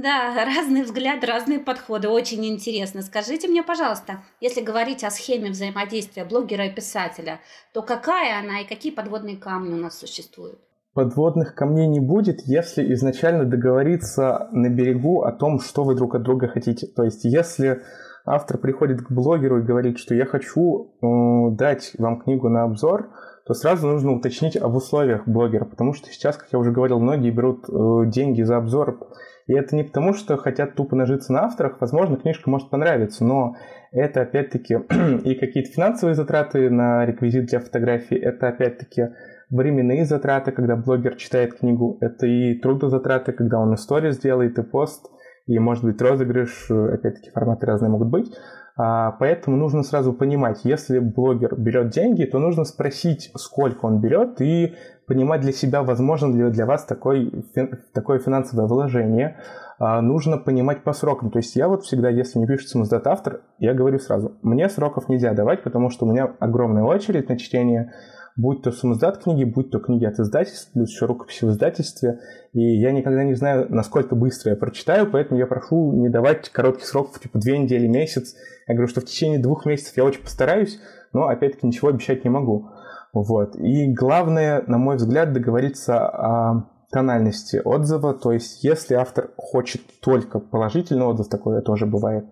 [0.03, 2.09] Да, разные взгляды, разные подходы.
[2.09, 3.03] Очень интересно.
[3.03, 7.39] Скажите мне, пожалуйста, если говорить о схеме взаимодействия блогера и писателя,
[7.73, 10.59] то какая она и какие подводные камни у нас существуют?
[10.95, 16.23] Подводных камней не будет, если изначально договориться на берегу о том, что вы друг от
[16.23, 16.89] друга хотите.
[16.89, 17.83] То есть, если
[18.25, 23.11] автор приходит к блогеру и говорит, что я хочу э, дать вам книгу на обзор,
[23.47, 27.31] то сразу нужно уточнить об условиях блогера, потому что сейчас, как я уже говорил, многие
[27.31, 28.99] берут э, деньги за обзор
[29.47, 31.81] и это не потому, что хотят тупо нажиться на авторах.
[31.81, 33.57] Возможно, книжка может понравиться, но
[33.93, 34.75] это опять-таки
[35.25, 39.09] и какие-то финансовые затраты на реквизит для фотографий, это опять-таки
[39.51, 45.11] временные затраты, когда блогер читает книгу, это и трудозатраты, когда он историю сделает, и пост,
[45.47, 48.33] и, может быть, розыгрыш, опять-таки, форматы разные могут быть.
[48.77, 54.41] А, поэтому нужно сразу понимать, если блогер берет деньги, то нужно спросить, сколько он берет,
[54.41, 54.75] и
[55.07, 57.45] понимать для себя, возможно ли для вас такой,
[57.93, 59.37] такое финансовое вложение.
[59.79, 61.31] А, нужно понимать по срокам.
[61.31, 65.09] То есть я вот всегда, если не пишет самоздат автор, я говорю сразу, мне сроков
[65.09, 67.93] нельзя давать, потому что у меня огромная очередь на чтение,
[68.37, 72.21] будь то самоздат книги, будь то книги от издательств, плюс еще рукописи в издательстве.
[72.53, 76.87] И я никогда не знаю, насколько быстро я прочитаю, поэтому я прошу не давать коротких
[76.87, 78.35] сроков, типа две недели, месяц.
[78.67, 80.81] Я говорю, что в течение двух месяцев я очень постараюсь,
[81.13, 82.71] но опять-таки ничего обещать не могу.
[83.13, 83.55] Вот.
[83.57, 88.15] И главное, на мой взгляд, договориться о тональности отзыва.
[88.15, 92.25] То есть, если автор хочет только положительный отзыв, такое тоже бывает,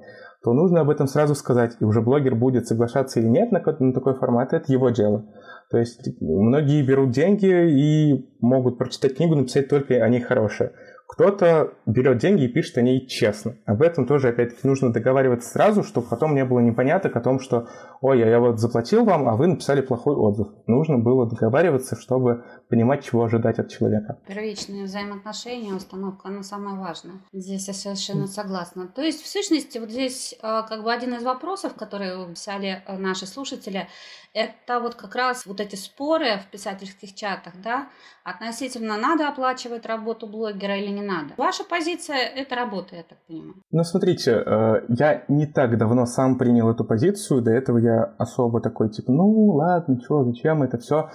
[0.42, 1.76] то нужно об этом сразу сказать.
[1.80, 5.24] И уже блогер будет соглашаться или нет на, на такой формат, это его дело.
[5.72, 10.72] То есть многие берут деньги и могут прочитать книгу, написать только о ней хорошее.
[11.12, 13.54] Кто-то берет деньги и пишет о ней честно.
[13.66, 17.68] Об этом тоже, опять-таки, нужно договариваться сразу, чтобы потом не было непоняток о том, что
[18.00, 20.48] «Ой, а я вот заплатил вам, а вы написали плохой отзыв».
[20.66, 24.20] Нужно было договариваться, чтобы понимать, чего ожидать от человека.
[24.26, 27.16] Первичные взаимоотношения, установка, она самая важная.
[27.30, 28.88] Здесь я совершенно согласна.
[28.88, 32.96] То есть, в сущности, вот здесь э, как бы один из вопросов, которые писали э,
[32.96, 33.86] наши слушатели,
[34.32, 37.90] это вот как раз вот эти споры в писательских чатах, да,
[38.24, 41.34] относительно надо оплачивать работу блогера или не надо.
[41.36, 43.54] Ваша позиция– это работа, я так понимаю.
[43.70, 48.60] Ну, смотрите, э, я не так давно сам принял эту позицию, до этого я особо
[48.60, 51.10] такой, типа, ну, ладно, что, зачем это все.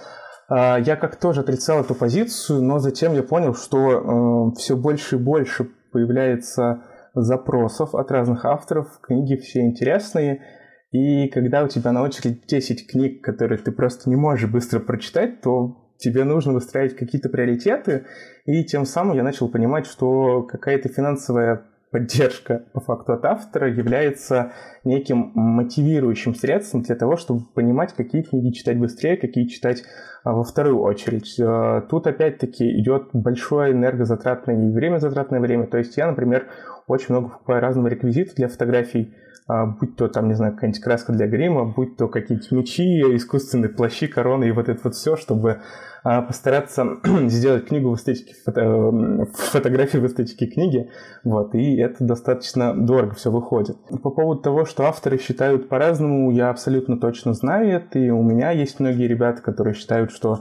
[0.50, 5.16] Э, я как тоже отрицал эту позицию, но затем я понял, что э, все больше
[5.16, 6.82] и больше появляется
[7.14, 10.42] запросов от разных авторов, книги все интересные,
[10.90, 15.42] и когда у тебя на очереди 10 книг, которые ты просто не можешь быстро прочитать,
[15.42, 18.06] то тебе нужно выстраивать какие-то приоритеты,
[18.46, 24.52] и тем самым я начал понимать, что какая-то финансовая поддержка по факту от автора является
[24.84, 29.84] неким мотивирующим средством для того, чтобы понимать, какие книги читать быстрее, какие читать
[30.24, 31.38] а, во вторую очередь.
[31.40, 35.66] А, тут опять-таки идет большое энергозатратное и время затратное время.
[35.66, 36.46] То есть я, например,
[36.86, 39.14] очень много покупаю разного реквизита для фотографий,
[39.48, 44.06] будь то там, не знаю, какая-нибудь краска для грима, будь то какие-то мечи, искусственные плащи,
[44.06, 45.60] короны и вот это вот все, чтобы
[46.04, 50.90] а, постараться сделать книгу в эстетике, фото, фотографии в эстетике книги,
[51.24, 53.76] вот, и это достаточно дорого все выходит.
[54.02, 58.50] По поводу того, что авторы считают по-разному, я абсолютно точно знаю это, и у меня
[58.50, 60.40] есть многие ребята, которые считают, что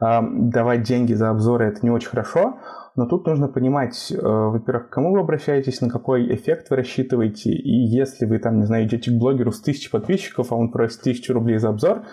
[0.00, 2.58] а, давать деньги за обзоры это не очень хорошо,
[2.96, 7.50] но тут нужно понимать, э, во-первых, к кому вы обращаетесь, на какой эффект вы рассчитываете,
[7.50, 11.02] и если вы там, не знаю, идете к блогеру с тысячи подписчиков, а он просит
[11.02, 12.04] тысячу рублей за обзор,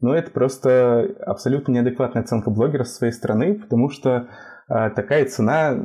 [0.00, 4.28] ну, это просто абсолютно неадекватная оценка блогера с своей стороны, потому что
[4.68, 5.76] э, такая цена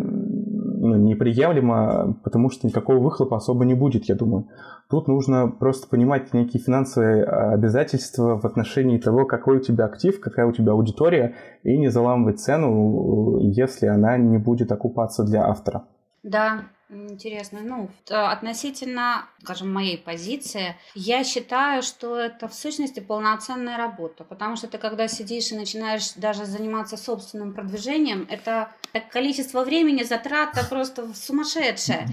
[0.83, 4.49] ну, неприемлема, потому что никакого выхлопа особо не будет, я думаю.
[4.89, 10.19] Тут нужно просто понимать некие финансовые а, обязательства в отношении того, какой у тебя актив,
[10.19, 15.85] какая у тебя аудитория, и не заламывать цену, если она не будет окупаться для автора.
[16.21, 17.61] Да, Интересно.
[17.61, 24.67] Ну, относительно, скажем, моей позиции, я считаю, что это в сущности полноценная работа, потому что
[24.67, 28.71] ты когда сидишь и начинаешь даже заниматься собственным продвижением, это
[29.11, 32.07] количество времени затрата просто сумасшедшее.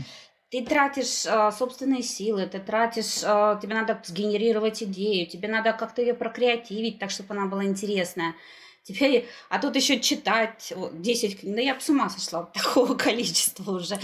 [0.50, 6.02] Ты тратишь э, собственные силы, ты тратишь, э, тебе надо сгенерировать идею, тебе надо как-то
[6.02, 8.34] ее прокреативить так, чтобы она была интересная.
[8.92, 11.54] Теперь, а тут еще читать 10 книг.
[11.54, 13.98] Да я бы с ума сошла от такого количества уже.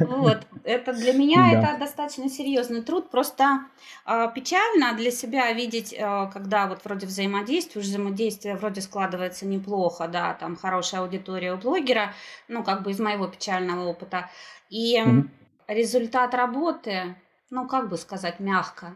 [0.00, 0.46] Вот.
[0.64, 1.58] Это для меня да.
[1.58, 3.10] это достаточно серьезный труд.
[3.10, 3.60] Просто
[4.06, 10.34] э, печально для себя видеть, э, когда вот вроде взаимодействие, взаимодействие вроде складывается неплохо, да,
[10.34, 12.14] там хорошая аудитория у блогера,
[12.48, 14.30] ну, как бы из моего печального опыта.
[14.68, 15.28] И mm
[15.68, 17.16] результат работы,
[17.50, 18.94] ну, как бы сказать мягко,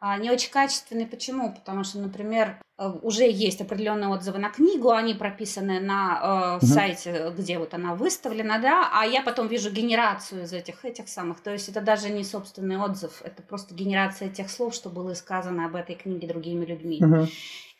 [0.00, 1.06] а, не очень качественный.
[1.06, 1.52] Почему?
[1.52, 6.66] Потому что, например, уже есть определенные отзывы на книгу, они прописаны на э, угу.
[6.66, 11.40] сайте, где вот она выставлена, да, а я потом вижу генерацию из этих этих самых.
[11.40, 15.64] То есть это даже не собственный отзыв, это просто генерация тех слов, что было сказано
[15.64, 17.02] об этой книге другими людьми.
[17.02, 17.28] Угу.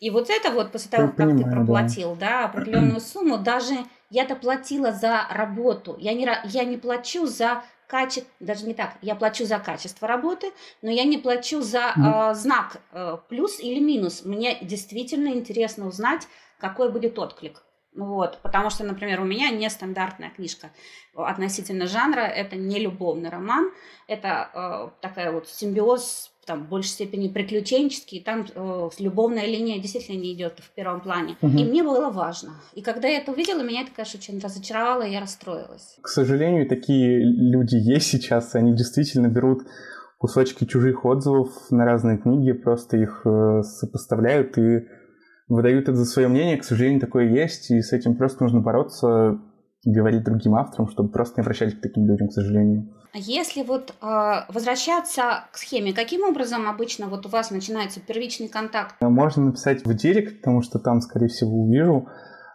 [0.00, 3.36] И вот это вот после того, я как понимаю, ты проплатил, да, да определенную сумму,
[3.38, 3.74] даже
[4.10, 9.14] я-то платила за работу, я не я не плачу за качество, даже не так, я
[9.14, 14.24] плачу за качество работы, но я не плачу за э, знак э, плюс или минус.
[14.24, 16.26] Мне действительно интересно узнать,
[16.58, 17.62] какой будет отклик.
[17.94, 20.70] Вот, потому что, например, у меня нестандартная книжка
[21.14, 23.72] относительно жанра, это не любовный роман,
[24.06, 30.20] это э, такая вот симбиоз там в большей степени приключенческий, там э, любовная линия действительно
[30.20, 31.36] не идет в первом плане.
[31.42, 31.52] Угу.
[31.52, 32.52] И мне было важно.
[32.74, 35.96] И когда я это увидела, меня это, конечно, очень разочаровало, и я расстроилась.
[36.00, 39.62] К сожалению, такие люди есть сейчас, они действительно берут
[40.18, 44.86] кусочки чужих отзывов на разные книги, просто их э, сопоставляют и
[45.48, 46.56] выдают это за свое мнение.
[46.56, 49.38] К сожалению, такое есть, и с этим просто нужно бороться,
[49.84, 52.92] говорить другим авторам, чтобы просто не обращались к таким людям, к сожалению.
[53.18, 54.06] Если вот э,
[54.48, 58.94] возвращаться к схеме, каким образом обычно вот у вас начинается первичный контакт?
[59.00, 62.08] Можно написать в директ, потому что там, скорее всего, увижу.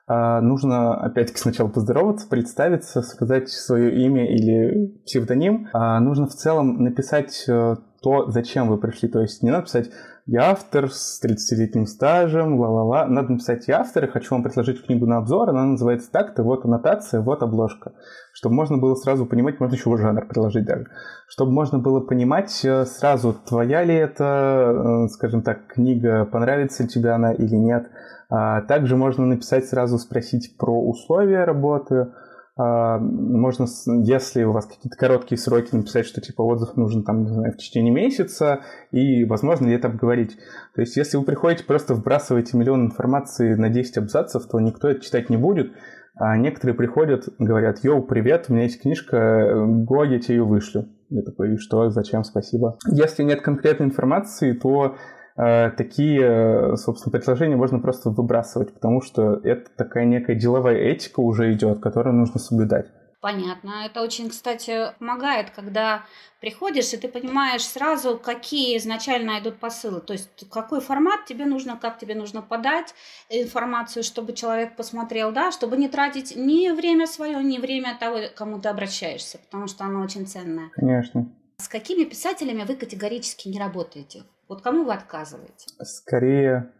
[0.08, 5.68] Э, нужно опять-таки сначала поздороваться, представиться, сказать свое имя или псевдоним.
[5.74, 9.10] Э, нужно в целом написать э, то, зачем вы пришли.
[9.10, 9.90] То есть не надо писать
[10.28, 13.08] я автор с 30-летним стажем, ла-ла-ла.
[13.08, 15.50] Надо написать я автор, и хочу вам предложить книгу на обзор.
[15.50, 17.94] Она называется так-то, вот аннотация, вот обложка.
[18.32, 20.86] Чтобы можно было сразу понимать, можно еще жанр предложить даже.
[21.28, 27.10] Чтобы можно было понимать э, сразу, твоя ли это, э, скажем так, книга, понравится тебе
[27.10, 27.90] она или нет.
[28.30, 32.12] А также можно написать сразу, спросить про условия работы,
[32.58, 33.66] можно,
[34.04, 37.58] если у вас какие-то короткие сроки, написать, что типа отзыв нужен там, не знаю, в
[37.58, 38.62] течение месяца,
[38.92, 40.38] и, возможно, где-то обговорить.
[40.76, 45.02] То есть, если вы приходите, просто вбрасываете миллион информации на 10 абзацев, то никто это
[45.02, 45.72] читать не будет.
[46.16, 50.90] А некоторые приходят, говорят, йоу, привет, у меня есть книжка, го, я тебе ее вышлю.
[51.10, 52.78] Я такой, что, зачем, спасибо.
[52.86, 59.40] Если нет конкретной информации, то Э, такие, э, собственно, предложения можно просто выбрасывать, потому что
[59.44, 62.88] это такая некая деловая этика уже идет, которую нужно соблюдать.
[63.22, 63.86] Понятно.
[63.86, 66.04] Это очень, кстати, помогает, когда
[66.42, 70.02] приходишь, и ты понимаешь сразу, какие изначально идут посылы.
[70.02, 72.96] То есть какой формат тебе нужно, как тебе нужно подать
[73.30, 78.60] информацию, чтобы человек посмотрел, да, чтобы не тратить ни время свое, ни время того, кому
[78.60, 80.70] ты обращаешься, потому что оно очень ценное.
[80.74, 81.30] Конечно.
[81.58, 84.24] С какими писателями вы категорически не работаете?
[84.52, 85.70] Вот кому вы отказываете?
[85.80, 86.74] Скорее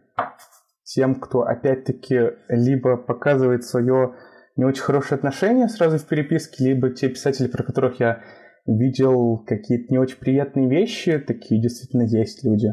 [0.84, 4.14] тем, кто опять-таки либо показывает свое
[4.56, 8.20] не очень хорошее отношение сразу в переписке, либо те писатели, про которых я
[8.66, 12.68] видел какие-то не очень приятные вещи, такие действительно есть люди,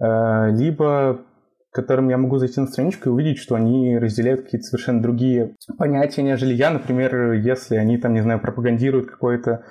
[0.00, 1.24] э, либо
[1.70, 6.24] которым я могу зайти на страничку и увидеть, что они разделяют какие-то совершенно другие понятия,
[6.24, 6.70] нежели я.
[6.70, 9.64] Например, если они там, не знаю, пропагандируют какое-то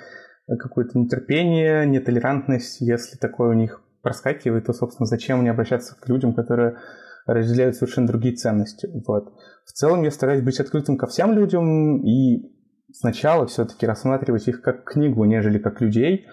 [0.47, 6.33] какое-то нетерпение, нетолерантность, если такое у них проскакивает, то, собственно, зачем мне обращаться к людям,
[6.33, 6.77] которые
[7.25, 8.89] разделяют совершенно другие ценности.
[9.05, 9.33] Вот.
[9.65, 12.51] В целом я стараюсь быть открытым ко всем людям и
[12.91, 16.25] сначала все-таки рассматривать их как книгу, нежели как людей,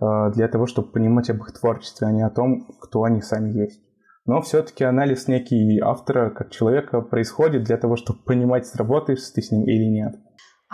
[0.00, 3.50] а, для того, чтобы понимать об их творчестве, а не о том, кто они сами
[3.50, 3.82] есть.
[4.24, 9.50] Но все-таки анализ некий автора как человека происходит для того, чтобы понимать, сработаешь ты с
[9.50, 10.14] ним или нет.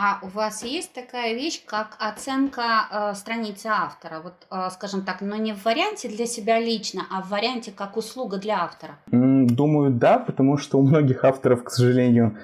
[0.01, 4.21] А у вас есть такая вещь, как оценка э, страницы автора?
[4.23, 7.97] Вот, э, скажем так, но не в варианте для себя лично, а в варианте как
[7.97, 8.93] услуга для автора?
[9.11, 12.37] Думаю, да, потому что у многих авторов, к сожалению,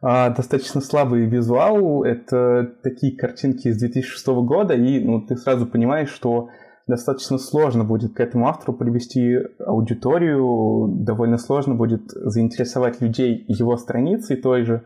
[0.00, 2.04] э, достаточно слабый визуал.
[2.04, 6.50] Это такие картинки из 2006 года, и ну, ты сразу понимаешь, что
[6.86, 14.36] достаточно сложно будет к этому автору привести аудиторию, довольно сложно будет заинтересовать людей его страницей
[14.36, 14.84] той же,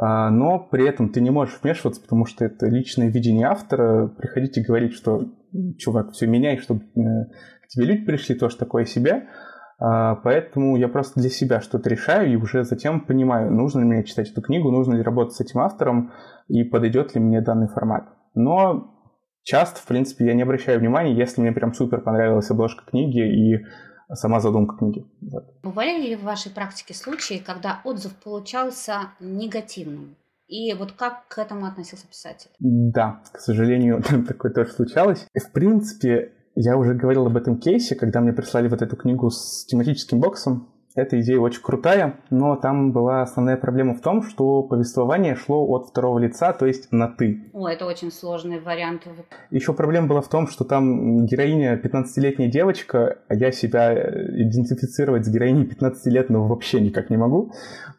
[0.00, 4.06] но при этом ты не можешь вмешиваться, потому что это личное видение автора.
[4.08, 5.24] Приходите говорить, что,
[5.76, 7.24] чувак, все меняй, чтобы э,
[7.64, 9.28] к тебе люди пришли тоже такое себе.
[9.80, 14.04] А, поэтому я просто для себя что-то решаю и уже затем понимаю, нужно ли мне
[14.04, 16.12] читать эту книгу, нужно ли работать с этим автором
[16.48, 18.08] и подойдет ли мне данный формат.
[18.34, 18.94] Но
[19.42, 23.64] часто, в принципе, я не обращаю внимания, если мне прям супер понравилась обложка книги и
[24.14, 25.06] сама задумка книги.
[25.20, 25.44] Вот.
[25.62, 30.16] Бывали ли в вашей практике случаи, когда отзыв получался негативным?
[30.48, 32.50] И вот как к этому относился писатель?
[32.58, 35.26] Да, к сожалению, такое тоже случалось.
[35.34, 39.66] В принципе, я уже говорил об этом кейсе, когда мне прислали вот эту книгу с
[39.66, 40.72] тематическим боксом.
[40.98, 45.86] Эта идея очень крутая, но там была основная проблема в том, что повествование шло от
[45.90, 47.48] второго лица, то есть на «ты».
[47.52, 49.06] О, это очень сложный вариант.
[49.52, 55.28] Еще проблема была в том, что там героиня 15-летняя девочка, а я себя идентифицировать с
[55.28, 57.52] героиней 15 лет ну, вообще никак не могу.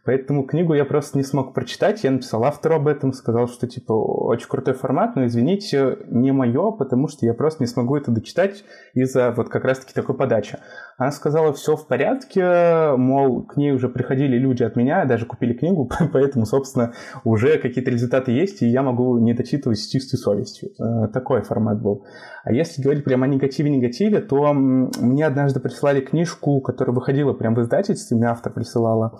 [0.06, 2.04] Поэтому книгу я просто не смог прочитать.
[2.04, 6.72] Я написал автору об этом, сказал, что типа очень крутой формат, но извините, не мое,
[6.72, 10.58] потому что я просто не смогу это дочитать из-за вот как раз-таки такой подачи.
[10.98, 15.54] Она сказала, все в порядке, мол, к ней уже приходили люди от меня, даже купили
[15.54, 20.72] книгу, поэтому, собственно, уже какие-то результаты есть, и я могу не дочитывать с чистой совестью.
[20.80, 22.06] Э, такой формат был.
[22.44, 27.62] А если говорить прямо о негативе-негативе, то мне однажды прислали книжку, которая выходила прямо в
[27.62, 29.20] издательстве, мне автор присылала.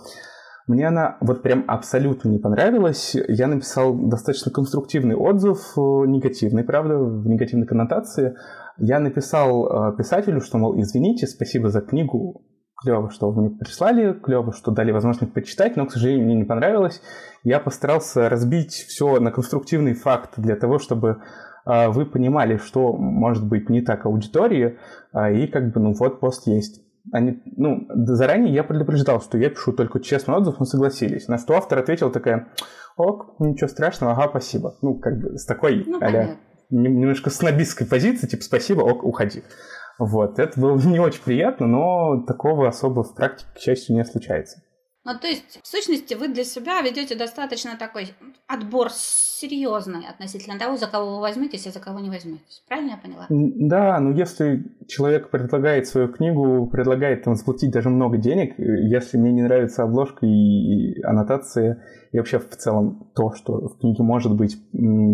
[0.70, 3.16] Мне она вот прям абсолютно не понравилась.
[3.28, 8.36] Я написал достаточно конструктивный отзыв, э, негативный, правда, в негативной коннотации.
[8.78, 12.42] Я написал писателю, что, мол, извините, спасибо за книгу,
[12.82, 16.44] клево, что вы мне прислали, клево, что дали возможность почитать, но, к сожалению, мне не
[16.44, 17.02] понравилось.
[17.44, 21.22] Я постарался разбить все на конструктивный факт для того, чтобы
[21.66, 24.78] э, вы понимали, что может быть не так аудитории,
[25.14, 26.82] э, и как бы, ну вот, пост есть.
[27.12, 31.28] Они, ну, заранее я предупреждал, что я пишу только честный отзыв, но согласились.
[31.28, 32.50] На что автор ответил такая,
[32.98, 34.76] ок, ничего страшного, ага, спасибо.
[34.82, 36.38] Ну, как бы с такой, ну, а
[36.70, 39.44] немножко снобистской позиции, типа, спасибо, ок, уходи.
[39.98, 44.62] Вот, это было не очень приятно, но такого особо в практике, к счастью, не случается.
[45.12, 48.10] Ну, то есть, в сущности, вы для себя ведете достаточно такой
[48.46, 52.64] отбор серьезный относительно того, за кого вы возьметесь, а за кого не возьметесь.
[52.68, 53.26] Правильно я поняла?
[53.30, 59.32] Да, но если человек предлагает свою книгу, предлагает там заплатить даже много денег, если мне
[59.32, 64.36] не нравится обложка и, и аннотация, и вообще в целом то, что в книге может
[64.36, 64.58] быть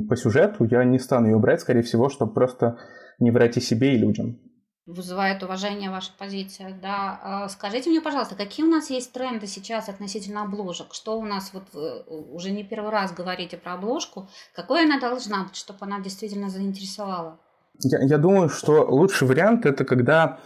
[0.09, 2.77] по сюжету, я не стану ее брать, скорее всего, чтобы просто
[3.19, 4.39] не врать и себе, и людям
[4.86, 7.19] вызывает уважение ваша позиция, да.
[7.23, 10.93] А скажите мне, пожалуйста, какие у нас есть тренды сейчас относительно обложек?
[10.93, 15.43] Что у нас, вот э, уже не первый раз говорите про обложку, какой она должна
[15.43, 17.39] быть, чтобы она действительно заинтересовала?
[17.81, 20.39] Я, я думаю, что лучший вариант это когда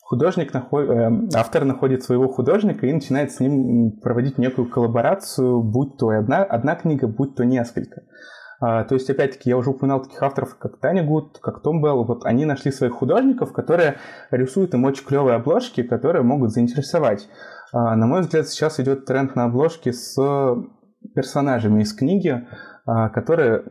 [0.00, 0.88] художник наход...
[0.88, 6.44] Э, автор находит своего художника и начинает с ним проводить некую коллаборацию, будь то одна,
[6.44, 8.02] одна книга, будь то несколько.
[8.62, 12.04] А, то есть, опять-таки, я уже упоминал таких авторов, как Таня Гуд, как Том Белл.
[12.04, 13.96] Вот они нашли своих художников, которые
[14.30, 17.28] рисуют им очень клевые обложки, которые могут заинтересовать.
[17.72, 20.16] А, на мой взгляд, сейчас идет тренд на обложки с
[21.12, 22.46] персонажами из книги,
[22.86, 23.64] а, которые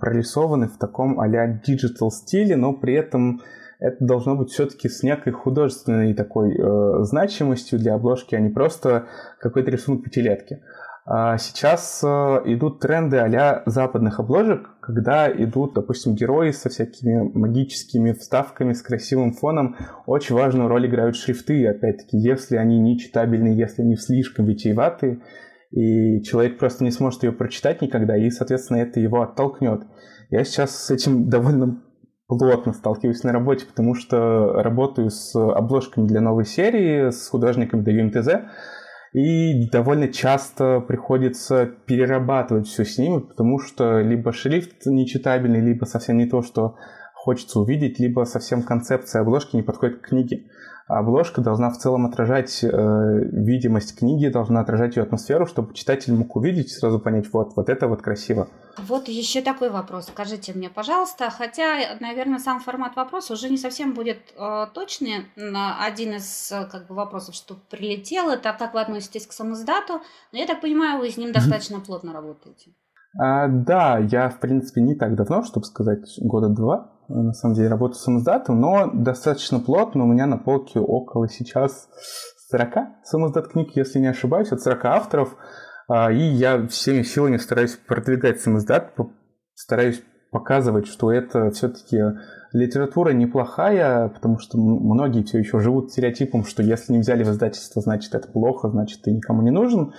[0.00, 3.42] прорисованы в таком а-ля digital стиле, но при этом
[3.80, 9.06] это должно быть все-таки с некой художественной такой э, значимостью для обложки, а не просто
[9.38, 10.62] какой-то рисунок пятилетки.
[11.12, 12.06] А сейчас э,
[12.44, 19.32] идут тренды а западных обложек, когда идут, допустим, герои со всякими магическими вставками, с красивым
[19.32, 19.74] фоном.
[20.06, 25.20] Очень важную роль играют шрифты, опять-таки, если они не читабельные, если они слишком витиеватые,
[25.72, 29.82] и человек просто не сможет ее прочитать никогда, и, соответственно, это его оттолкнет.
[30.30, 31.82] Я сейчас с этим довольно
[32.28, 37.90] плотно сталкиваюсь на работе, потому что работаю с обложками для новой серии, с художниками до
[37.90, 38.28] ЮНТЗ,
[39.12, 46.18] и довольно часто приходится перерабатывать все с ними, потому что либо шрифт нечитабельный, либо совсем
[46.18, 46.76] не то, что
[47.14, 50.44] хочется увидеть, либо совсем концепция обложки не подходит к книге
[50.98, 56.34] обложка должна в целом отражать э, видимость книги, должна отражать ее атмосферу, чтобы читатель мог
[56.36, 58.48] увидеть и сразу понять, вот, вот это вот красиво.
[58.76, 60.06] Вот еще такой вопрос.
[60.06, 65.26] Скажите мне, пожалуйста, хотя, наверное, сам формат вопроса уже не совсем будет э, точный.
[65.36, 70.00] Один из как бы, вопросов, что прилетел, это как вы относитесь к самоздату,
[70.32, 72.72] но я так понимаю, вы с ним достаточно плотно работаете.
[73.18, 77.68] А, да, я, в принципе, не так давно, чтобы сказать, года два, на самом деле,
[77.68, 80.04] работаю самоздатом, но достаточно плотно.
[80.04, 81.88] У меня на полке около сейчас
[82.50, 85.36] 40 самоздат книг, если не ошибаюсь, от 40 авторов.
[85.88, 88.94] А, и я всеми силами стараюсь продвигать самоздат,
[89.54, 91.98] стараюсь показывать, что это все-таки
[92.52, 97.82] литература неплохая, потому что многие все еще живут стереотипом, что если не взяли в издательство,
[97.82, 99.92] значит это плохо, значит ты никому не нужен.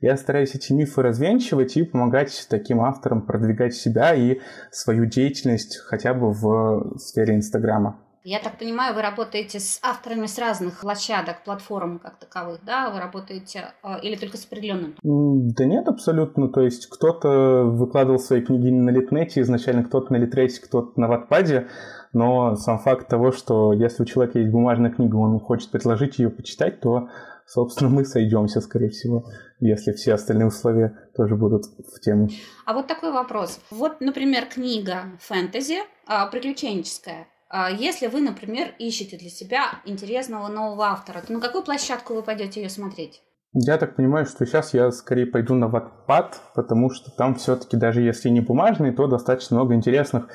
[0.00, 4.40] Я стараюсь эти мифы развенчивать и помогать таким авторам продвигать себя и
[4.70, 7.98] свою деятельность хотя бы в сфере Инстаграма.
[8.22, 12.90] Я так понимаю, вы работаете с авторами с разных площадок, платформ как таковых, да?
[12.90, 14.96] Вы работаете э, или только с определенным?
[15.02, 16.48] Да нет, абсолютно.
[16.48, 21.68] То есть кто-то выкладывал свои книги на Литнете, изначально кто-то на Литресе, кто-то на Ватпаде,
[22.12, 26.28] но сам факт того, что если у человека есть бумажная книга, он хочет предложить ее
[26.28, 27.08] почитать, то
[27.46, 29.24] собственно, мы сойдемся, скорее всего,
[29.60, 32.28] если все остальные условия тоже будут в тему.
[32.64, 33.60] А вот такой вопрос.
[33.70, 37.28] Вот, например, книга фэнтези, а, приключенческая.
[37.48, 42.22] А, если вы, например, ищете для себя интересного нового автора, то на какую площадку вы
[42.22, 43.22] пойдете ее смотреть?
[43.52, 48.02] Я так понимаю, что сейчас я скорее пойду на Wattpad, потому что там все-таки даже
[48.02, 50.28] если не бумажный, то достаточно много интересных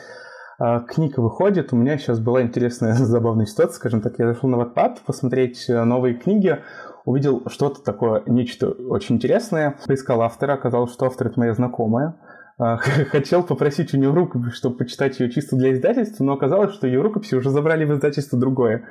[0.58, 1.74] а, книг выходит.
[1.74, 4.18] У меня сейчас была интересная забавная ситуация, скажем так.
[4.18, 6.64] Я зашел на Wattpad посмотреть э, новые книги
[7.06, 12.16] увидел что-то такое, нечто очень интересное, поискал автора, оказалось, что автор это моя знакомая.
[12.58, 12.78] А,
[13.12, 17.02] хотел попросить у нее рукопись, чтобы почитать ее чисто для издательства, но оказалось, что ее
[17.02, 18.86] рукописи уже забрали в издательство другое.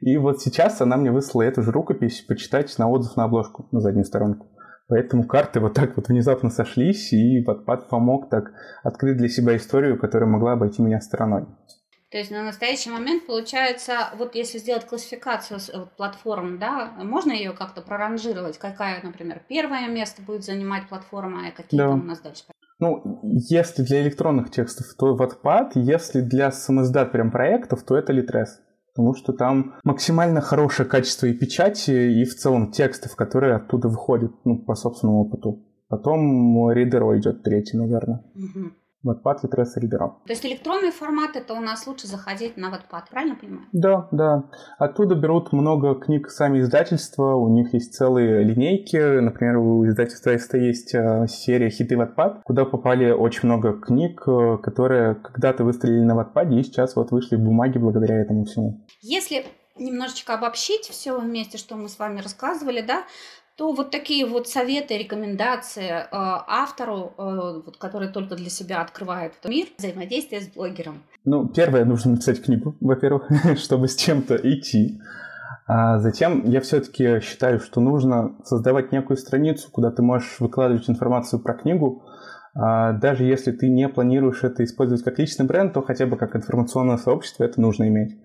[0.00, 3.80] И вот сейчас она мне выслала эту же рукопись почитать на отзыв на обложку, на
[3.80, 4.46] заднюю сторонку.
[4.88, 8.52] Поэтому карты вот так вот внезапно сошлись, и Wattpad помог так
[8.84, 11.46] открыть для себя историю, которая могла обойти меня стороной.
[12.10, 17.52] То есть на настоящий момент получается, вот если сделать классификацию вот, платформ, да, можно ее
[17.52, 21.88] как-то проранжировать, какая, например, первое место будет занимать платформа, а какие да.
[21.88, 22.44] там у нас дальше?
[22.78, 28.60] Ну, если для электронных текстов, то Wattpad, если для самоздат прям проектов, то это Litres.
[28.94, 34.32] Потому что там максимально хорошее качество и печати, и в целом текстов, которые оттуда выходят,
[34.44, 35.64] ну, по собственному опыту.
[35.88, 38.24] Потом Reader идет третий, наверное.
[38.34, 38.70] Угу.
[39.04, 39.98] Wattpad и Tress Reader.
[39.98, 43.66] То есть электронный формат это у нас лучше заходить на Wattpad, правильно понимаю?
[43.72, 44.50] Да, да.
[44.78, 48.96] Оттуда берут много книг сами издательства, у них есть целые линейки.
[49.20, 54.58] Например, у издательства СТ есть э, серия «Хиты Wattpad», куда попали очень много книг, э,
[54.62, 58.84] которые когда-то выстрелили на Wattpad и сейчас вот вышли в бумаге благодаря этому всему.
[59.02, 59.44] Если
[59.78, 63.04] немножечко обобщить все вместе, что мы с вами рассказывали, да,
[63.56, 69.32] то вот такие вот советы, рекомендации э, автору, э, вот, который только для себя открывает
[69.44, 71.02] мир, взаимодействие с блогером.
[71.24, 75.00] Ну, первое, нужно написать книгу, во-первых, чтобы с чем-то идти.
[75.66, 81.40] А затем я все-таки считаю, что нужно создавать некую страницу, куда ты можешь выкладывать информацию
[81.40, 82.04] про книгу.
[82.54, 86.36] А даже если ты не планируешь это использовать как личный бренд, то хотя бы как
[86.36, 88.16] информационное сообщество это нужно иметь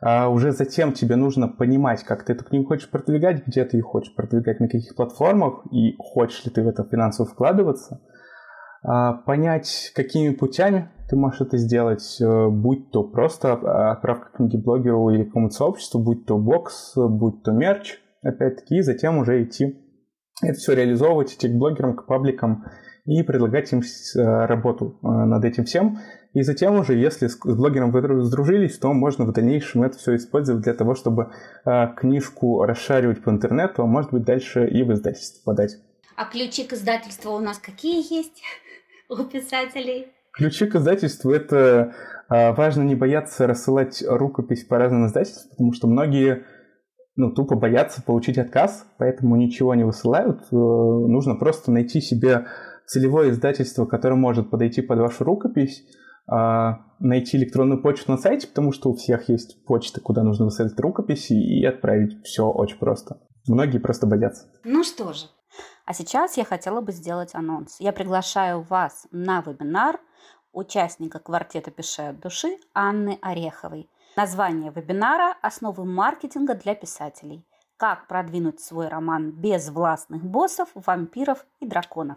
[0.00, 3.82] а уже затем тебе нужно понимать, как ты эту книгу хочешь продвигать, где ты ее
[3.82, 8.00] хочешь продвигать, на каких платформах, и хочешь ли ты в это финансово вкладываться,
[8.82, 13.52] а, понять, какими путями ты можешь это сделать, э, будь то просто
[13.92, 19.18] отправка книги блогеру или какому-то сообществу, будь то бокс, будь то мерч, опять-таки, и затем
[19.18, 19.86] уже идти
[20.42, 22.66] это все реализовывать, идти к блогерам, к пабликам
[23.04, 25.98] и предлагать им э, работу э, над этим всем.
[26.36, 30.64] И затем уже, если с блогером вы сдружились, то можно в дальнейшем это все использовать
[30.64, 31.32] для того, чтобы
[31.64, 35.78] э, книжку расшаривать по интернету, а может быть дальше и в издательство подать.
[36.14, 38.42] А ключи к издательству у нас какие есть
[39.08, 40.08] у писателей?
[40.34, 41.94] Ключи к издательству– это
[42.28, 46.44] важно не бояться рассылать рукопись по разным издательствам, потому что многие
[47.16, 50.52] ну, тупо боятся получить отказ, поэтому ничего не высылают.
[50.52, 52.44] Нужно просто найти себе
[52.84, 55.82] целевое издательство, которое может подойти под вашу рукопись,
[56.28, 61.34] найти электронную почту на сайте, потому что у всех есть почта, куда нужно высылать рукописи
[61.34, 62.22] и отправить.
[62.24, 63.20] Все очень просто.
[63.48, 64.50] Многие просто боятся.
[64.64, 65.26] Ну что же.
[65.84, 67.76] А сейчас я хотела бы сделать анонс.
[67.78, 70.00] Я приглашаю вас на вебинар
[70.52, 73.88] участника квартета «Пиши от души» Анны Ореховой.
[74.16, 77.46] Название вебинара «Основы маркетинга для писателей.
[77.76, 82.16] Как продвинуть свой роман без властных боссов, вампиров и драконов».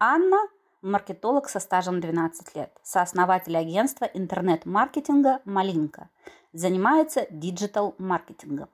[0.00, 0.38] Анна–
[0.84, 6.10] маркетолог со стажем 12 лет, сооснователь агентства интернет-маркетинга «Малинка».
[6.52, 8.68] Занимается digital-маркетингом,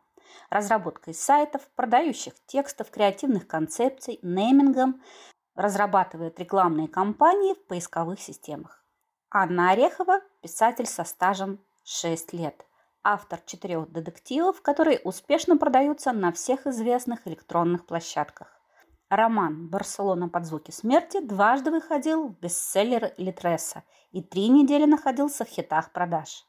[0.51, 5.01] разработкой сайтов, продающих текстов, креативных концепций, неймингом,
[5.55, 8.85] разрабатывает рекламные кампании в поисковых системах.
[9.31, 12.67] Анна Орехова– писатель со стажем 6 лет,
[13.03, 18.60] автор четырех детективов, которые успешно продаются на всех известных электронных площадках.
[19.11, 23.83] Роман «Барселона под звуки смерти» дважды выходил в бестселлер Литреса
[24.13, 26.47] и три недели находился в хитах продаж.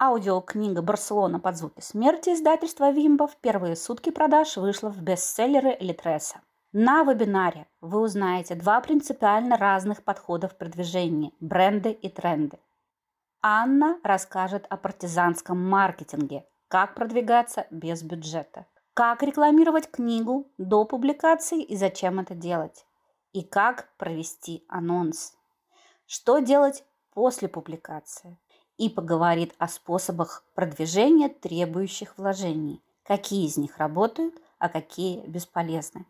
[0.00, 6.40] Аудиокнига «Барселона под звуки смерти» издательства Вимба в первые сутки продаж вышла в бестселлеры Литреса.
[6.72, 12.58] На вебинаре вы узнаете два принципиально разных подхода в продвижении– бренды и тренды.
[13.42, 18.66] Анна расскажет о партизанском маркетинге, как продвигаться без бюджета.
[18.94, 22.84] Как рекламировать книгу до публикации и зачем это делать?
[23.32, 25.34] И как провести анонс?
[26.06, 26.84] Что делать
[27.14, 28.38] после публикации?
[28.76, 32.82] И поговорит о способах продвижения, требующих вложений.
[33.02, 36.04] Какие из них работают, а какие бесполезны.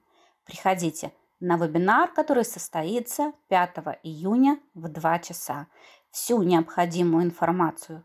[0.44, 5.68] Приходите на вебинар, который состоится 5 июня в 2 часа.
[6.10, 8.04] Всю необходимую информацию,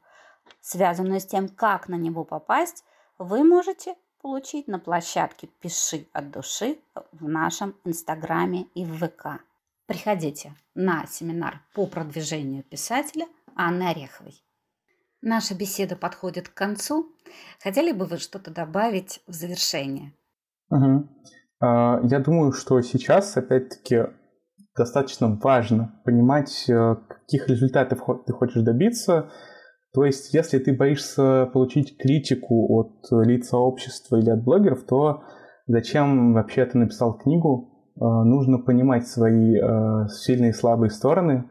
[0.61, 2.83] связанную с тем, как на него попасть,
[3.17, 6.77] вы можете получить на площадке «Пиши от души»
[7.11, 9.41] в нашем Инстаграме и в ВК.
[9.85, 14.33] Приходите на семинар по продвижению писателя Анны Ореховой.
[15.21, 17.07] Наша беседа подходит к концу.
[17.61, 20.13] Хотели бы вы что-то добавить в завершение?
[20.69, 21.07] Угу.
[21.61, 24.03] Я думаю, что сейчас, опять-таки,
[24.75, 29.31] достаточно важно понимать, э, каких результатов ты хочешь добиться,
[29.97, 35.23] то есть, если ты боишься получить критику от лиц сообщества или от блогеров, то
[35.65, 37.95] зачем вообще ты написал книгу?
[37.95, 41.49] Э, нужно понимать свои э, сильные и слабые стороны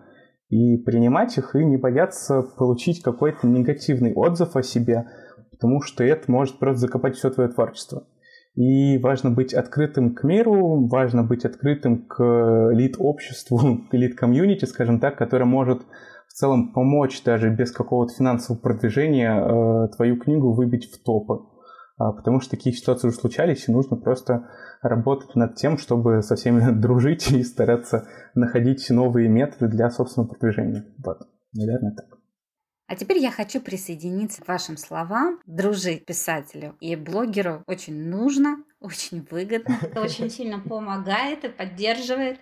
[0.48, 5.08] и принимать их, и не бояться получить какой-то негативный отзыв о себе,
[5.50, 8.06] потому что это может просто закопать все твое творчество.
[8.54, 13.58] И важно быть открытым к миру, важно быть открытым к лид-обществу,
[13.90, 15.82] к лит-community, скажем так, которое может
[16.36, 21.46] целом помочь даже без какого-то финансового продвижения э, твою книгу выбить в топы.
[21.98, 24.50] а, потому что такие ситуации уже случались, и нужно просто
[24.82, 30.84] работать над тем, чтобы со всеми дружить и стараться находить новые методы для собственного продвижения.
[31.04, 31.18] Вот,
[31.54, 32.18] наверное, так.
[32.88, 35.40] А теперь я хочу присоединиться к вашим словам.
[35.46, 39.78] Дружить писателю и блогеру очень нужно, очень выгодно.
[39.96, 42.40] Очень сильно помогает и поддерживает.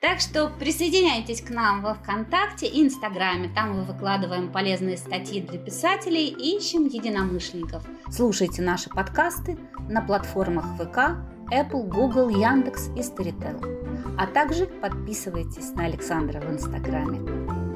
[0.00, 3.50] Так что присоединяйтесь к нам во ВКонтакте и Инстаграме.
[3.54, 7.84] Там мы выкладываем полезные статьи для писателей и ищем единомышленников.
[8.10, 9.58] Слушайте наши подкасты
[9.88, 11.16] на платформах ВК,
[11.52, 14.16] Apple, Google, Яндекс и Storytel.
[14.18, 17.18] А также подписывайтесь на Александра в Инстаграме.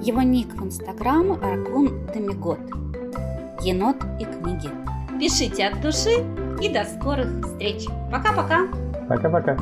[0.03, 2.61] Его ник в Инстаграм– Аркун Демигот.
[3.63, 4.69] Енот и книги.
[5.19, 7.87] Пишите от души и до скорых встреч.
[8.11, 8.61] Пока-пока.
[9.09, 9.57] Пока-пока.